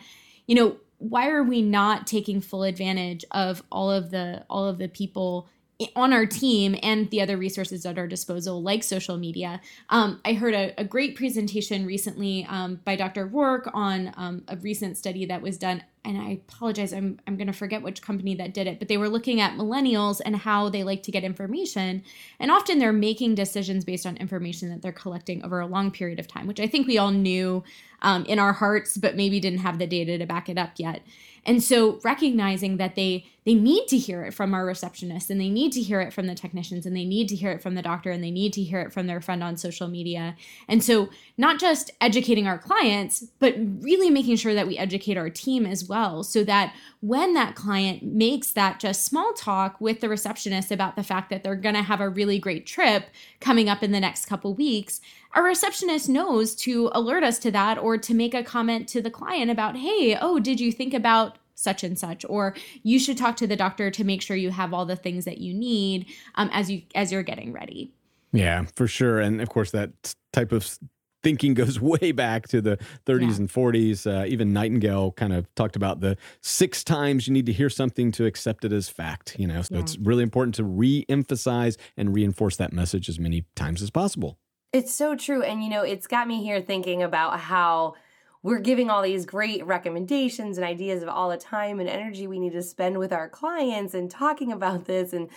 you 0.47 0.55
know, 0.55 0.75
why 0.97 1.29
are 1.29 1.43
we 1.43 1.61
not 1.61 2.07
taking 2.07 2.41
full 2.41 2.63
advantage 2.63 3.25
of 3.31 3.63
all 3.71 3.91
of 3.91 4.11
the 4.11 4.45
all 4.49 4.65
of 4.67 4.77
the 4.77 4.87
people 4.87 5.49
on 5.95 6.13
our 6.13 6.25
team 6.25 6.77
and 6.81 7.09
the 7.09 7.21
other 7.21 7.35
resources 7.35 7.85
at 7.85 7.97
our 7.97 8.07
disposal 8.07 8.61
like 8.61 8.81
social 8.81 9.17
media 9.17 9.59
um, 9.89 10.21
i 10.23 10.31
heard 10.31 10.53
a, 10.53 10.73
a 10.79 10.85
great 10.85 11.17
presentation 11.17 11.85
recently 11.85 12.45
um, 12.49 12.79
by 12.85 12.95
dr 12.95 13.25
rourke 13.27 13.69
on 13.73 14.11
um, 14.15 14.43
a 14.47 14.55
recent 14.57 14.97
study 14.97 15.25
that 15.25 15.41
was 15.41 15.57
done 15.57 15.83
and 16.05 16.17
i 16.17 16.39
apologize 16.49 16.93
i'm, 16.93 17.19
I'm 17.27 17.35
going 17.35 17.47
to 17.47 17.53
forget 17.53 17.81
which 17.81 18.01
company 18.01 18.35
that 18.35 18.53
did 18.53 18.67
it 18.67 18.79
but 18.79 18.87
they 18.87 18.97
were 18.97 19.09
looking 19.09 19.41
at 19.41 19.57
millennials 19.57 20.21
and 20.23 20.37
how 20.37 20.69
they 20.69 20.83
like 20.83 21.03
to 21.03 21.11
get 21.11 21.25
information 21.25 22.03
and 22.39 22.51
often 22.51 22.79
they're 22.79 22.93
making 22.93 23.35
decisions 23.35 23.83
based 23.83 24.05
on 24.05 24.15
information 24.15 24.69
that 24.69 24.81
they're 24.81 24.93
collecting 24.93 25.43
over 25.43 25.59
a 25.59 25.67
long 25.67 25.91
period 25.91 26.19
of 26.19 26.27
time 26.27 26.47
which 26.47 26.61
i 26.61 26.67
think 26.67 26.87
we 26.87 26.97
all 26.97 27.11
knew 27.11 27.63
um, 28.05 28.23
in 28.25 28.39
our 28.39 28.53
hearts, 28.53 28.97
but 28.97 29.15
maybe 29.15 29.39
didn't 29.39 29.59
have 29.59 29.79
the 29.79 29.87
data 29.87 30.17
to 30.17 30.25
back 30.25 30.47
it 30.47 30.57
up 30.57 30.73
yet. 30.77 31.01
And 31.45 31.61
so 31.61 31.99
recognizing 32.03 32.77
that 32.77 32.95
they 32.95 33.25
they 33.45 33.53
need 33.53 33.87
to 33.87 33.97
hear 33.97 34.23
it 34.23 34.33
from 34.33 34.55
our 34.55 34.65
receptionist 34.65 35.29
and 35.29 35.39
they 35.39 35.49
need 35.49 35.71
to 35.73 35.81
hear 35.81 36.01
it 36.01 36.11
from 36.11 36.25
the 36.25 36.33
technicians 36.33 36.85
and 36.85 36.95
they 36.95 37.05
need 37.05 37.29
to 37.29 37.35
hear 37.35 37.51
it 37.51 37.61
from 37.61 37.75
the 37.75 37.81
doctor 37.81 38.09
and 38.09 38.23
they 38.23 38.31
need 38.31 38.51
to 38.53 38.63
hear 38.63 38.81
it 38.81 38.91
from 38.91 39.05
their 39.05 39.21
friend 39.21 39.43
on 39.43 39.55
social 39.55 39.87
media. 39.87 40.35
And 40.67 40.83
so 40.83 41.09
not 41.37 41.59
just 41.59 41.91
educating 42.01 42.47
our 42.47 42.57
clients, 42.57 43.25
but 43.37 43.55
really 43.81 44.09
making 44.09 44.37
sure 44.37 44.55
that 44.55 44.65
we 44.65 44.79
educate 44.79 45.15
our 45.15 45.29
team 45.29 45.67
as 45.67 45.87
well 45.87 46.23
so 46.23 46.43
that 46.43 46.73
when 47.01 47.35
that 47.35 47.53
client 47.53 48.01
makes 48.01 48.51
that 48.51 48.79
just 48.79 49.05
small 49.05 49.31
talk 49.33 49.79
with 49.79 49.99
the 49.99 50.09
receptionist 50.09 50.71
about 50.71 50.95
the 50.95 51.03
fact 51.03 51.29
that 51.29 51.43
they're 51.43 51.55
going 51.55 51.75
to 51.75 51.83
have 51.83 52.01
a 52.01 52.09
really 52.09 52.39
great 52.39 52.65
trip 52.65 53.05
coming 53.41 53.69
up 53.69 53.83
in 53.83 53.91
the 53.91 53.99
next 53.99 54.25
couple 54.25 54.55
weeks, 54.55 55.01
our 55.33 55.43
receptionist 55.43 56.09
knows 56.09 56.55
to 56.55 56.89
alert 56.93 57.23
us 57.23 57.37
to 57.37 57.51
that 57.51 57.77
or 57.77 57.95
to 57.95 58.15
make 58.15 58.33
a 58.33 58.41
comment 58.41 58.87
to 58.87 59.03
the 59.03 59.11
client 59.11 59.51
about, 59.51 59.77
hey, 59.77 60.17
oh, 60.19 60.39
did 60.39 60.59
you 60.59 60.71
think 60.71 60.95
about 60.95 61.37
such 61.55 61.83
and 61.83 61.97
such 61.97 62.25
or 62.29 62.53
you 62.83 62.99
should 62.99 63.17
talk 63.17 63.35
to 63.37 63.47
the 63.47 63.55
doctor 63.55 63.89
to 63.89 64.03
make 64.03 64.21
sure 64.21 64.35
you 64.37 64.51
have 64.51 64.73
all 64.73 64.85
the 64.85 64.95
things 64.95 65.25
that 65.25 65.39
you 65.39 65.53
need 65.53 66.05
um, 66.35 66.49
as 66.53 66.69
you 66.69 66.81
as 66.93 67.11
you're 67.11 67.23
getting 67.23 67.51
ready 67.53 67.91
Yeah, 68.33 68.65
for 68.75 68.87
sure. 68.87 69.19
And 69.19 69.41
of 69.41 69.47
course, 69.49 69.71
that 69.71 69.91
type 70.33 70.51
of 70.51 70.77
thinking 71.23 71.53
goes 71.61 71.79
way 71.79 72.11
back 72.11 72.47
to 72.49 72.61
the 72.61 72.77
30s 73.05 73.21
Yeah. 73.21 73.35
and 73.37 73.49
40s. 73.49 74.05
Uh, 74.05 74.25
even 74.27 74.51
Nightingale 74.53 75.13
kind 75.13 75.31
of 75.33 75.47
talked 75.55 75.75
about 75.77 76.01
the 76.01 76.17
six 76.41 76.83
times 76.83 77.27
you 77.27 77.33
need 77.33 77.45
to 77.47 77.53
hear 77.53 77.69
something 77.69 78.11
to 78.11 78.25
accept 78.25 78.65
it 78.65 78.73
as 78.73 78.89
fact. 78.89 79.35
You 79.39 79.47
know, 79.47 79.61
so 79.61 79.75
Yeah. 79.75 79.79
it's 79.81 79.97
really 79.97 80.23
important 80.23 80.53
to 80.55 80.63
re-emphasize 80.65 81.77
and 81.97 82.13
reinforce 82.13 82.57
that 82.57 82.73
message 82.73 83.09
as 83.09 83.19
many 83.19 83.45
times 83.55 83.81
as 83.81 83.89
possible. 83.89 84.37
It's 84.73 84.93
so 84.93 85.15
true. 85.15 85.41
And, 85.41 85.63
you 85.63 85.69
know, 85.69 85.83
it's 85.83 86.05
got 86.07 86.27
me 86.27 86.43
here 86.43 86.61
thinking 86.61 87.01
about 87.01 87.39
how 87.39 87.95
we're 88.45 88.59
giving 88.59 88.91
all 88.91 89.01
these 89.01 89.25
great 89.25 89.65
recommendations 89.65 90.59
and 90.59 90.67
ideas 90.67 91.01
of 91.01 91.09
all 91.09 91.31
the 91.31 91.37
time 91.37 91.79
and 91.79 91.89
energy 91.89 92.27
we 92.27 92.37
need 92.37 92.53
to 92.53 92.61
spend 92.61 92.95
with 92.99 93.11
our 93.11 93.27
clients 93.27 93.95
and 93.95 94.11
talking 94.11 94.51
about 94.51 94.85
this 94.85 95.13
and 95.13 95.29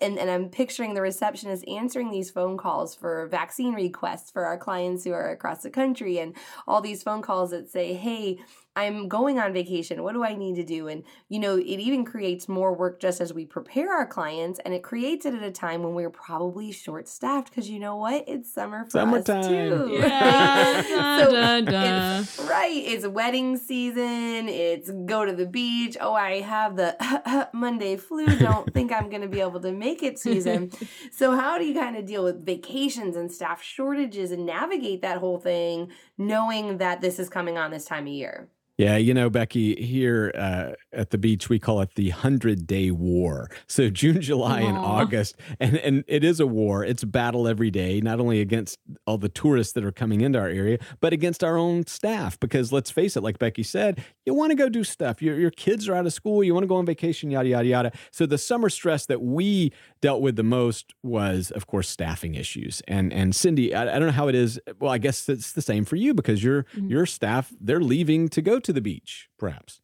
and, 0.00 0.18
and 0.18 0.28
I'm 0.28 0.50
picturing 0.50 0.92
the 0.92 1.00
receptionist 1.00 1.66
answering 1.68 2.10
these 2.10 2.28
phone 2.28 2.58
calls 2.58 2.94
for 2.94 3.28
vaccine 3.28 3.72
requests 3.72 4.32
for 4.32 4.44
our 4.44 4.58
clients 4.58 5.04
who 5.04 5.12
are 5.12 5.30
across 5.30 5.62
the 5.62 5.70
country 5.70 6.18
and 6.18 6.36
all 6.66 6.82
these 6.82 7.02
phone 7.02 7.22
calls 7.22 7.52
that 7.52 7.70
say, 7.70 7.94
hey, 7.94 8.40
I'm 8.76 9.08
going 9.08 9.38
on 9.38 9.52
vacation. 9.52 10.02
What 10.02 10.12
do 10.12 10.22
I 10.22 10.34
need 10.34 10.54
to 10.56 10.62
do? 10.64 10.86
And, 10.88 11.02
you 11.28 11.38
know, 11.38 11.56
it 11.56 11.64
even 11.64 12.04
creates 12.04 12.48
more 12.48 12.74
work 12.74 13.00
just 13.00 13.20
as 13.20 13.32
we 13.32 13.44
prepare 13.46 13.92
our 13.92 14.06
clients. 14.06 14.60
And 14.64 14.74
it 14.74 14.82
creates 14.82 15.24
it 15.24 15.34
at 15.34 15.42
a 15.42 15.50
time 15.50 15.82
when 15.82 15.94
we're 15.94 16.10
probably 16.10 16.70
short 16.72 17.08
staffed 17.08 17.48
because 17.50 17.70
you 17.70 17.78
know 17.78 17.96
what? 17.96 18.24
It's 18.28 18.52
summer 18.52 18.84
for 18.84 18.90
Summertime. 18.90 19.38
us 19.40 19.48
too. 19.48 19.98
Yeah. 20.00 20.82
So 21.16 21.32
Da, 21.32 21.60
da. 21.62 22.18
It's, 22.20 22.38
right. 22.40 22.70
It's 22.84 23.06
wedding 23.06 23.56
season. 23.56 24.48
It's 24.48 24.90
go 24.90 25.24
to 25.24 25.32
the 25.32 25.46
beach. 25.46 25.96
Oh, 26.00 26.12
I 26.14 26.40
have 26.40 26.76
the 26.76 27.48
Monday 27.54 27.96
flu. 27.96 28.26
Don't 28.38 28.70
think 28.74 28.92
I'm 28.92 29.08
going 29.08 29.22
to 29.22 29.28
be 29.28 29.40
able 29.40 29.60
to 29.60 29.72
make 29.72 30.02
it 30.02 30.18
season. 30.18 30.70
so, 31.10 31.34
how 31.34 31.56
do 31.58 31.64
you 31.64 31.74
kind 31.74 31.96
of 31.96 32.04
deal 32.06 32.22
with 32.22 32.44
vacations 32.44 33.16
and 33.16 33.32
staff 33.32 33.62
shortages 33.62 34.30
and 34.30 34.44
navigate 34.44 35.00
that 35.02 35.18
whole 35.18 35.38
thing 35.38 35.88
knowing 36.18 36.78
that 36.78 37.00
this 37.00 37.18
is 37.18 37.28
coming 37.28 37.56
on 37.56 37.70
this 37.70 37.84
time 37.86 38.06
of 38.06 38.12
year? 38.12 38.48
Yeah, 38.78 38.98
you 38.98 39.14
know, 39.14 39.30
Becky, 39.30 39.74
here 39.82 40.30
uh, 40.34 40.72
at 40.92 41.08
the 41.08 41.16
beach, 41.16 41.48
we 41.48 41.58
call 41.58 41.80
it 41.80 41.94
the 41.94 42.10
100 42.10 42.66
day 42.66 42.90
war. 42.90 43.50
So 43.66 43.88
June, 43.88 44.20
July, 44.20 44.60
and 44.60 44.76
August. 44.76 45.36
And, 45.58 45.78
and 45.78 46.04
it 46.06 46.22
is 46.22 46.40
a 46.40 46.46
war. 46.46 46.84
It's 46.84 47.02
a 47.02 47.06
battle 47.06 47.48
every 47.48 47.70
day, 47.70 48.02
not 48.02 48.20
only 48.20 48.42
against 48.42 48.78
all 49.06 49.16
the 49.16 49.30
tourists 49.30 49.72
that 49.74 49.84
are 49.84 49.92
coming 49.92 50.20
into 50.20 50.38
our 50.38 50.48
area, 50.48 50.78
but 51.00 51.14
against 51.14 51.42
our 51.42 51.56
own 51.56 51.86
staff. 51.86 52.38
Because 52.38 52.70
let's 52.72 52.90
face 52.90 53.16
it, 53.16 53.22
like 53.22 53.38
Becky 53.38 53.62
said, 53.62 54.04
you 54.26 54.34
want 54.34 54.50
to 54.50 54.56
go 54.56 54.68
do 54.68 54.82
stuff. 54.84 55.22
Your, 55.22 55.38
your 55.38 55.52
kids 55.52 55.88
are 55.88 55.94
out 55.94 56.04
of 56.04 56.12
school, 56.12 56.42
you 56.42 56.52
want 56.52 56.64
to 56.64 56.68
go 56.68 56.76
on 56.76 56.84
vacation, 56.84 57.30
yada, 57.30 57.48
yada, 57.48 57.66
yada. 57.68 57.92
So 58.10 58.26
the 58.26 58.38
summer 58.38 58.68
stress 58.68 59.06
that 59.06 59.22
we 59.22 59.72
dealt 60.00 60.20
with 60.20 60.34
the 60.36 60.42
most 60.42 60.92
was, 61.04 61.52
of 61.52 61.66
course, 61.68 61.88
staffing 61.88 62.34
issues. 62.34 62.82
And 62.88 63.12
and 63.12 63.34
Cindy, 63.34 63.74
I, 63.74 63.82
I 63.82 63.98
don't 63.98 64.06
know 64.06 64.12
how 64.12 64.28
it 64.28 64.34
is. 64.34 64.60
Well, 64.80 64.90
I 64.90 64.98
guess 64.98 65.28
it's 65.28 65.52
the 65.52 65.62
same 65.62 65.84
for 65.84 65.96
you 65.96 66.12
because 66.12 66.42
your 66.42 66.64
Mhm. 66.76 66.90
your 66.90 67.06
staff, 67.06 67.52
they're 67.60 67.80
leaving 67.80 68.28
to 68.30 68.42
go 68.42 68.58
to 68.58 68.72
the 68.72 68.80
beach, 68.80 69.28
perhaps. 69.38 69.80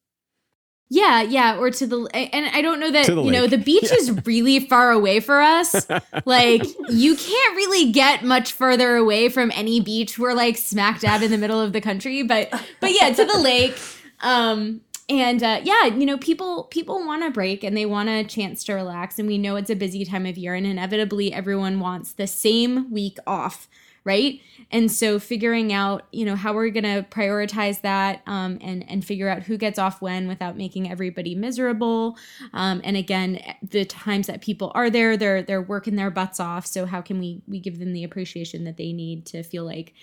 Yeah, 0.91 1.23
yeah, 1.23 1.57
or 1.57 1.71
to 1.71 1.87
the 1.87 2.07
and 2.13 2.47
I 2.55 2.61
don't 2.61 2.79
know 2.79 2.91
that 2.91 3.09
you 3.09 3.31
know 3.31 3.47
the 3.47 3.57
beach 3.57 3.85
Yeah. 3.85 3.95
is 3.97 4.27
really 4.27 4.61
far 4.61 4.91
away 4.91 5.21
for 5.21 5.41
us. 5.41 5.87
like 6.27 6.65
you 6.91 7.15
can't 7.17 7.57
really 7.57 7.93
get 7.93 8.25
much 8.25 8.53
further 8.53 8.97
away 8.97 9.29
from 9.31 9.51
any 9.55 9.81
beach. 9.81 10.19
We're 10.19 10.35
like 10.35 10.59
smack 10.59 11.01
dab 11.01 11.23
in 11.23 11.31
the 11.31 11.39
middle 11.39 11.61
of 11.61 11.73
the 11.73 11.81
country, 11.81 12.23
but 12.25 12.51
but 12.81 12.91
yeah, 12.93 13.11
to 13.11 13.25
the 13.25 13.39
lake. 13.39 13.75
Um 14.23 14.83
and 15.09 15.43
uh, 15.43 15.61
yeah, 15.63 15.87
you 15.87 16.07
know, 16.07 16.17
people 16.17 16.65
people 16.65 17.05
want 17.05 17.25
a 17.25 17.31
break 17.31 17.65
and 17.65 17.77
they 17.77 17.87
want 17.87 18.09
a 18.09 18.25
chance 18.25 18.65
to 18.65 18.75
relax, 18.75 19.19
and 19.19 19.29
we 19.29 19.37
know 19.39 19.57
it's 19.57 19.71
a 19.71 19.77
busy 19.77 20.05
time 20.05 20.27
of 20.27 20.39
year, 20.39 20.55
and 20.55 20.67
inevitably 20.67 21.33
everyone 21.33 21.81
wants 21.81 22.13
the 22.13 22.27
same 22.27 22.91
week 22.91 23.19
off, 23.27 23.69
right? 24.05 24.41
And 24.71 24.91
so 24.91 25.19
figuring 25.19 25.73
out, 25.73 26.07
you 26.13 26.25
know, 26.25 26.37
how 26.37 26.55
we're 26.55 26.71
gonna 26.71 27.07
prioritize 27.11 27.81
that, 27.83 28.23
um, 28.27 28.59
and 28.63 28.89
and 28.89 29.05
figure 29.05 29.29
out 29.29 29.43
who 29.43 29.59
gets 29.59 29.79
off 29.79 30.01
when 30.01 30.29
without 30.29 30.57
making 30.57 30.91
everybody 30.91 31.35
miserable. 31.35 32.17
Um, 32.55 32.81
and 32.85 32.97
again, 32.97 33.41
the 33.63 33.85
times 33.85 34.29
that 34.29 34.41
people 34.41 34.73
are 34.75 34.89
there, 34.89 35.17
they're 35.17 35.43
they're 35.43 35.63
working 35.63 35.97
their 35.97 36.11
butts 36.11 36.41
off. 36.41 36.65
So 36.67 36.87
how 36.87 37.03
can 37.03 37.19
we 37.19 37.43
we 37.49 37.59
give 37.61 37.79
them 37.79 37.93
the 37.93 38.05
appreciation 38.05 38.65
that 38.65 38.77
they 38.77 38.93
need 38.93 39.27
to 39.27 39.43
feel 39.43 39.65
like 39.65 39.95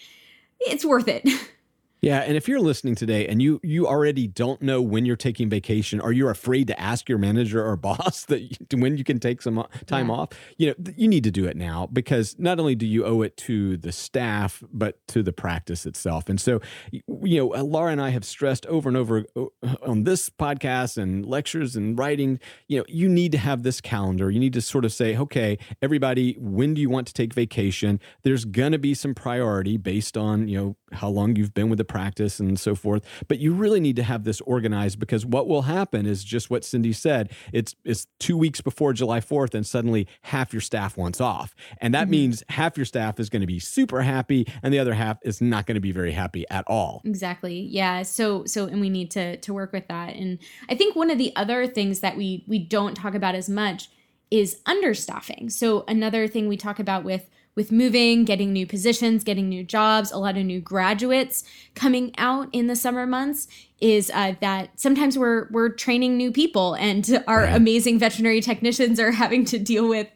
it's 0.59 0.85
worth 0.85 1.07
it? 1.07 1.27
Yeah, 2.01 2.19
and 2.19 2.37
if 2.37 2.47
you're 2.47 2.61
listening 2.61 2.95
today 2.95 3.27
and 3.27 3.41
you 3.41 3.59
you 3.61 3.87
already 3.87 4.27
don't 4.27 4.61
know 4.61 4.81
when 4.81 5.05
you're 5.05 5.15
taking 5.17 5.49
vacation, 5.49 5.99
or 5.99 6.11
you're 6.11 6.29
afraid 6.31 6.67
to 6.67 6.79
ask 6.79 7.09
your 7.09 7.17
manager 7.17 7.65
or 7.65 7.75
boss 7.89 8.25
that 8.25 8.41
you, 8.41 8.77
when 8.79 8.97
you 8.97 9.03
can 9.03 9.19
take 9.19 9.41
some 9.41 9.65
time 9.85 10.07
Yeah. 10.07 10.13
off, 10.15 10.29
you 10.57 10.67
know 10.67 10.75
you 10.95 11.07
need 11.07 11.23
to 11.25 11.31
do 11.31 11.45
it 11.45 11.57
now 11.57 11.87
because 11.91 12.37
not 12.39 12.59
only 12.59 12.75
do 12.75 12.85
you 12.85 13.05
owe 13.05 13.21
it 13.21 13.35
to 13.37 13.77
the 13.77 13.91
staff 13.91 14.63
but 14.71 15.05
to 15.09 15.21
the 15.23 15.33
practice 15.33 15.85
itself. 15.85 16.29
And 16.29 16.39
so, 16.39 16.61
you 16.91 17.37
know, 17.37 17.53
uh, 17.55 17.63
Laura 17.63 17.91
and 17.91 18.01
I 18.01 18.09
have 18.09 18.23
stressed 18.23 18.65
over 18.67 18.87
and 18.89 18.97
over 18.97 19.25
uh, 19.35 19.45
on 19.85 20.03
this 20.03 20.29
podcast 20.29 20.97
and 20.97 21.25
lectures 21.25 21.75
and 21.75 21.97
writing. 21.97 22.39
You 22.67 22.79
know, 22.79 22.85
you 22.87 23.09
need 23.09 23.31
to 23.33 23.37
have 23.37 23.63
this 23.63 23.81
calendar. 23.81 24.29
You 24.31 24.39
need 24.39 24.53
to 24.53 24.61
sort 24.61 24.85
of 24.85 24.93
say, 24.93 25.17
okay, 25.17 25.57
everybody, 25.81 26.35
when 26.39 26.73
do 26.73 26.81
you 26.81 26.89
want 26.89 27.07
to 27.07 27.13
take 27.13 27.33
vacation? 27.33 27.99
There's 28.23 28.45
going 28.45 28.71
to 28.71 28.79
be 28.79 28.93
some 28.93 29.13
priority 29.13 29.77
based 29.77 30.15
on 30.17 30.47
you 30.47 30.57
know 30.57 30.77
how 30.93 31.09
long 31.09 31.35
you've 31.35 31.53
been 31.53 31.69
with 31.69 31.77
the 31.77 31.85
practice 31.89 32.39
and 32.39 32.57
so 32.57 32.73
forth. 32.75 33.03
But 33.27 33.39
you 33.39 33.51
really 33.53 33.81
need 33.81 33.97
to 33.97 34.03
have 34.03 34.23
this 34.23 34.39
organized 34.41 34.99
because 34.99 35.25
what 35.25 35.47
will 35.49 35.63
happen 35.63 36.05
is 36.05 36.23
just 36.23 36.49
what 36.49 36.63
Cindy 36.63 36.93
said. 36.93 37.31
It's 37.51 37.75
it's 37.83 38.07
two 38.19 38.37
weeks 38.37 38.61
before 38.61 38.93
July 38.93 39.19
4th, 39.19 39.53
and 39.53 39.65
suddenly 39.67 40.07
half 40.21 40.53
your 40.53 40.61
staff 40.61 40.95
wants 40.95 41.19
off. 41.19 41.53
And 41.81 41.93
that 41.93 42.07
Mhm. 42.07 42.11
means 42.11 42.43
half 42.47 42.77
your 42.77 42.85
staff 42.85 43.19
is 43.19 43.29
going 43.29 43.41
to 43.41 43.47
be 43.47 43.59
super 43.59 44.01
happy 44.03 44.47
and 44.63 44.73
the 44.73 44.79
other 44.79 44.93
half 44.93 45.17
is 45.23 45.41
not 45.41 45.65
going 45.65 45.75
to 45.75 45.81
be 45.81 45.91
very 45.91 46.13
happy 46.13 46.45
at 46.49 46.63
all. 46.67 47.01
Exactly. 47.03 47.59
Yeah. 47.59 48.03
So 48.03 48.45
so 48.45 48.67
and 48.67 48.79
we 48.79 48.89
need 48.89 49.11
to 49.11 49.35
to 49.37 49.53
work 49.53 49.73
with 49.73 49.87
that. 49.89 50.15
And 50.15 50.37
I 50.69 50.75
think 50.75 50.95
one 50.95 51.09
of 51.09 51.17
the 51.17 51.35
other 51.35 51.67
things 51.67 51.99
that 51.99 52.15
we 52.15 52.45
we 52.47 52.59
don't 52.59 52.95
talk 52.95 53.15
about 53.15 53.35
as 53.35 53.49
much 53.49 53.89
is 54.31 54.59
understaffing. 54.67 55.51
So 55.51 55.83
another 55.87 56.27
thing 56.27 56.47
we 56.47 56.55
talk 56.55 56.77
about 56.79 57.03
with 57.03 57.27
with 57.55 57.71
moving, 57.71 58.25
getting 58.25 58.53
new 58.53 58.65
positions, 58.65 59.23
getting 59.23 59.49
new 59.49 59.63
jobs, 59.63 60.11
a 60.11 60.17
lot 60.17 60.37
of 60.37 60.45
new 60.45 60.61
graduates 60.61 61.43
coming 61.75 62.13
out 62.17 62.47
in 62.53 62.67
the 62.67 62.75
summer 62.75 63.05
months 63.05 63.47
is 63.81 64.11
uh, 64.13 64.33
that 64.41 64.79
sometimes 64.79 65.17
we're 65.17 65.47
we're 65.51 65.69
training 65.69 66.17
new 66.17 66.31
people, 66.31 66.73
and 66.75 67.23
our 67.27 67.43
Right. 67.43 67.55
amazing 67.55 67.99
veterinary 67.99 68.41
technicians 68.41 68.99
are 68.99 69.11
having 69.11 69.45
to 69.45 69.59
deal 69.59 69.87
with 69.87 70.07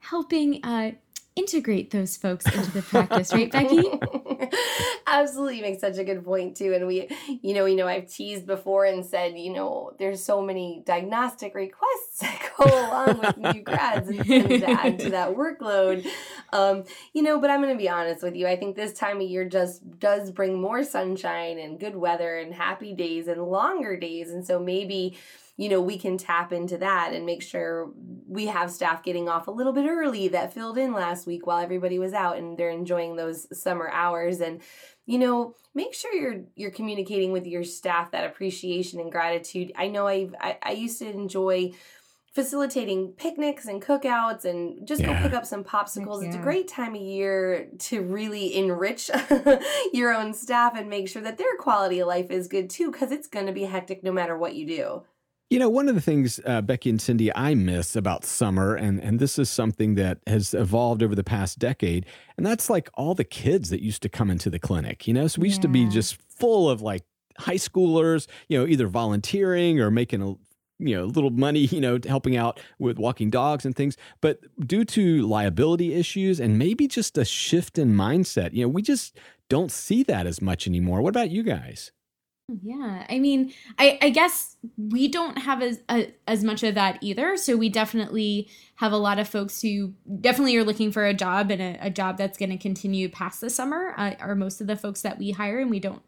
helping 0.00 0.64
uh, 0.64 0.92
integrate 1.36 1.90
those 1.90 2.16
folks 2.16 2.46
into 2.46 2.70
the 2.70 2.82
practice, 2.82 3.32
right, 3.32 3.50
Becky? 3.50 3.82
Absolutely, 5.06 5.56
you 5.56 5.62
make 5.62 5.80
such 5.80 5.98
a 5.98 6.04
good 6.04 6.24
point 6.24 6.56
too. 6.56 6.72
And 6.74 6.86
we, 6.86 7.08
you 7.42 7.54
know, 7.54 7.64
we 7.64 7.74
know 7.74 7.88
I've 7.88 8.08
teased 8.08 8.46
before 8.46 8.84
and 8.84 9.04
said, 9.04 9.36
you 9.38 9.52
know, 9.52 9.92
there's 9.98 10.22
so 10.22 10.40
many 10.40 10.82
diagnostic 10.86 11.54
requests 11.54 12.18
that 12.20 12.52
go 12.56 12.64
along 12.64 13.18
with 13.18 13.36
new 13.36 13.62
grads 13.62 14.08
and 14.08 14.24
things 14.24 14.60
to 14.60 14.70
add 14.70 14.98
to 15.00 15.10
that 15.10 15.34
workload. 15.34 16.06
Um, 16.52 16.84
you 17.12 17.22
know, 17.22 17.40
but 17.40 17.50
I'm 17.50 17.60
going 17.60 17.74
to 17.74 17.78
be 17.78 17.88
honest 17.88 18.22
with 18.22 18.36
you. 18.36 18.46
I 18.46 18.56
think 18.56 18.76
this 18.76 18.92
time 18.92 19.16
of 19.16 19.28
year 19.28 19.44
just 19.44 19.98
does 19.98 20.30
bring 20.30 20.60
more 20.60 20.84
sunshine 20.84 21.58
and 21.58 21.80
good 21.80 21.96
weather 21.96 22.38
and 22.38 22.54
happy 22.54 22.94
days 22.94 23.26
and 23.26 23.42
longer 23.42 23.96
days. 23.96 24.30
And 24.30 24.46
so 24.46 24.58
maybe 24.60 25.16
you 25.56 25.68
know, 25.68 25.80
we 25.80 25.98
can 25.98 26.18
tap 26.18 26.52
into 26.52 26.76
that 26.78 27.12
and 27.12 27.24
make 27.24 27.42
sure 27.42 27.90
we 28.26 28.46
have 28.46 28.70
staff 28.72 29.04
getting 29.04 29.28
off 29.28 29.46
a 29.46 29.52
little 29.52 29.72
bit 29.72 29.86
early 29.86 30.26
that 30.28 30.52
filled 30.52 30.76
in 30.76 30.92
last 30.92 31.26
week 31.26 31.46
while 31.46 31.58
everybody 31.58 31.98
was 31.98 32.12
out 32.12 32.36
and 32.36 32.58
they're 32.58 32.70
enjoying 32.70 33.14
those 33.14 33.46
summer 33.56 33.88
hours. 33.90 34.40
And 34.40 34.60
you 35.06 35.18
know 35.18 35.54
make 35.74 35.94
sure 35.94 36.12
you're 36.14 36.44
you're 36.56 36.70
communicating 36.70 37.30
with 37.30 37.46
your 37.46 37.62
staff 37.62 38.10
that 38.12 38.24
appreciation 38.24 39.00
and 39.00 39.12
gratitude. 39.12 39.70
I 39.76 39.88
know 39.88 40.06
I've, 40.06 40.34
i 40.40 40.56
i 40.62 40.72
used 40.72 40.98
to 41.00 41.10
enjoy 41.10 41.72
facilitating 42.32 43.12
picnics 43.12 43.66
and 43.66 43.80
cookouts 43.80 44.44
and 44.44 44.86
just 44.88 45.00
Yeah. 45.00 45.16
go 45.16 45.22
pick 45.22 45.34
up 45.34 45.46
some 45.46 45.62
popsicles. 45.62 46.24
It's 46.26 46.34
a 46.34 46.40
great 46.40 46.66
time 46.66 46.96
of 46.96 47.00
year 47.00 47.68
to 47.78 48.02
really 48.02 48.56
enrich 48.56 49.08
your 49.92 50.12
own 50.12 50.34
staff 50.34 50.74
and 50.76 50.90
make 50.90 51.08
sure 51.08 51.22
that 51.22 51.38
their 51.38 51.56
quality 51.60 52.00
of 52.00 52.08
life 52.08 52.32
is 52.32 52.48
good 52.48 52.70
too 52.70 52.90
because 52.90 53.12
it's 53.12 53.28
going 53.28 53.46
to 53.46 53.52
be 53.52 53.62
hectic 53.64 54.02
no 54.02 54.10
matter 54.10 54.36
what 54.36 54.56
you 54.56 54.66
do 54.66 55.02
You 55.54 55.60
know, 55.60 55.68
one 55.68 55.88
of 55.88 55.94
the 55.94 56.00
things, 56.00 56.40
uh, 56.44 56.62
Becky 56.62 56.90
and 56.90 57.00
Cindy, 57.00 57.32
I 57.32 57.54
miss 57.54 57.94
about 57.94 58.24
summer, 58.24 58.74
and, 58.74 59.00
and 59.00 59.20
this 59.20 59.38
is 59.38 59.48
something 59.48 59.94
that 59.94 60.18
has 60.26 60.52
evolved 60.52 61.00
over 61.00 61.14
the 61.14 61.22
past 61.22 61.60
decade, 61.60 62.06
and 62.36 62.44
that's 62.44 62.68
like 62.68 62.90
all 62.94 63.14
the 63.14 63.22
kids 63.22 63.70
that 63.70 63.80
used 63.80 64.02
to 64.02 64.08
come 64.08 64.32
into 64.32 64.50
the 64.50 64.58
clinic, 64.58 65.06
you 65.06 65.14
know? 65.14 65.28
So 65.28 65.40
we 65.40 65.46
used 65.46 65.62
to 65.62 65.68
be 65.68 65.86
just 65.86 66.20
full 66.28 66.68
of 66.68 66.82
like 66.82 67.04
high 67.38 67.54
schoolers, 67.54 68.26
you 68.48 68.58
know, 68.58 68.66
either 68.66 68.88
volunteering 68.88 69.78
or 69.78 69.92
making 69.92 70.22
a 70.22 70.34
you 70.80 70.96
know 70.96 71.04
little 71.04 71.30
money 71.30 71.60
you 71.60 71.80
know 71.80 72.00
helping 72.04 72.36
out 72.36 72.58
with 72.80 72.98
walking 72.98 73.30
dogs 73.30 73.64
and 73.64 73.76
things. 73.76 73.96
But 74.20 74.40
due 74.66 74.84
to 74.86 75.22
liability 75.22 75.94
issues 75.94 76.40
and 76.40 76.58
maybe 76.58 76.88
just 76.88 77.16
a 77.16 77.24
shift 77.24 77.78
in 77.78 77.94
mindset 77.94 78.54
you 78.54 78.64
know 78.64 78.68
we 78.68 78.82
just 78.82 79.16
don't 79.48 79.70
see 79.70 80.02
that 80.02 80.26
as 80.26 80.42
much 80.42 80.66
anymore. 80.66 81.00
What 81.00 81.10
about 81.10 81.30
you 81.30 81.44
guys 81.44 81.92
Yeah, 82.48 83.06
I 83.08 83.18
mean, 83.20 83.54
I, 83.78 83.98
I 84.02 84.10
guess 84.10 84.56
we 84.76 85.08
don't 85.08 85.38
have 85.38 85.62
as 85.62 85.80
a, 85.88 86.12
as 86.28 86.44
much 86.44 86.62
of 86.62 86.74
that 86.74 86.98
either. 87.00 87.38
So 87.38 87.56
we 87.56 87.70
definitely 87.70 88.48
have 88.76 88.92
a 88.92 88.98
lot 88.98 89.18
of 89.18 89.26
folks 89.26 89.62
who 89.62 89.94
definitely 90.20 90.54
are 90.56 90.64
looking 90.64 90.92
for 90.92 91.06
a 91.06 91.14
job 91.14 91.50
and 91.50 91.62
a, 91.62 91.78
a 91.86 91.90
job 91.90 92.18
that's 92.18 92.36
going 92.36 92.50
to 92.50 92.58
continue 92.58 93.08
past 93.08 93.40
the 93.40 93.48
summer. 93.48 93.94
Uh, 93.96 94.12
are 94.20 94.34
most 94.34 94.60
of 94.60 94.66
the 94.66 94.76
folks 94.76 95.00
that 95.02 95.18
we 95.18 95.30
hire, 95.30 95.58
and 95.58 95.70
we 95.70 95.80
don't 95.80 96.02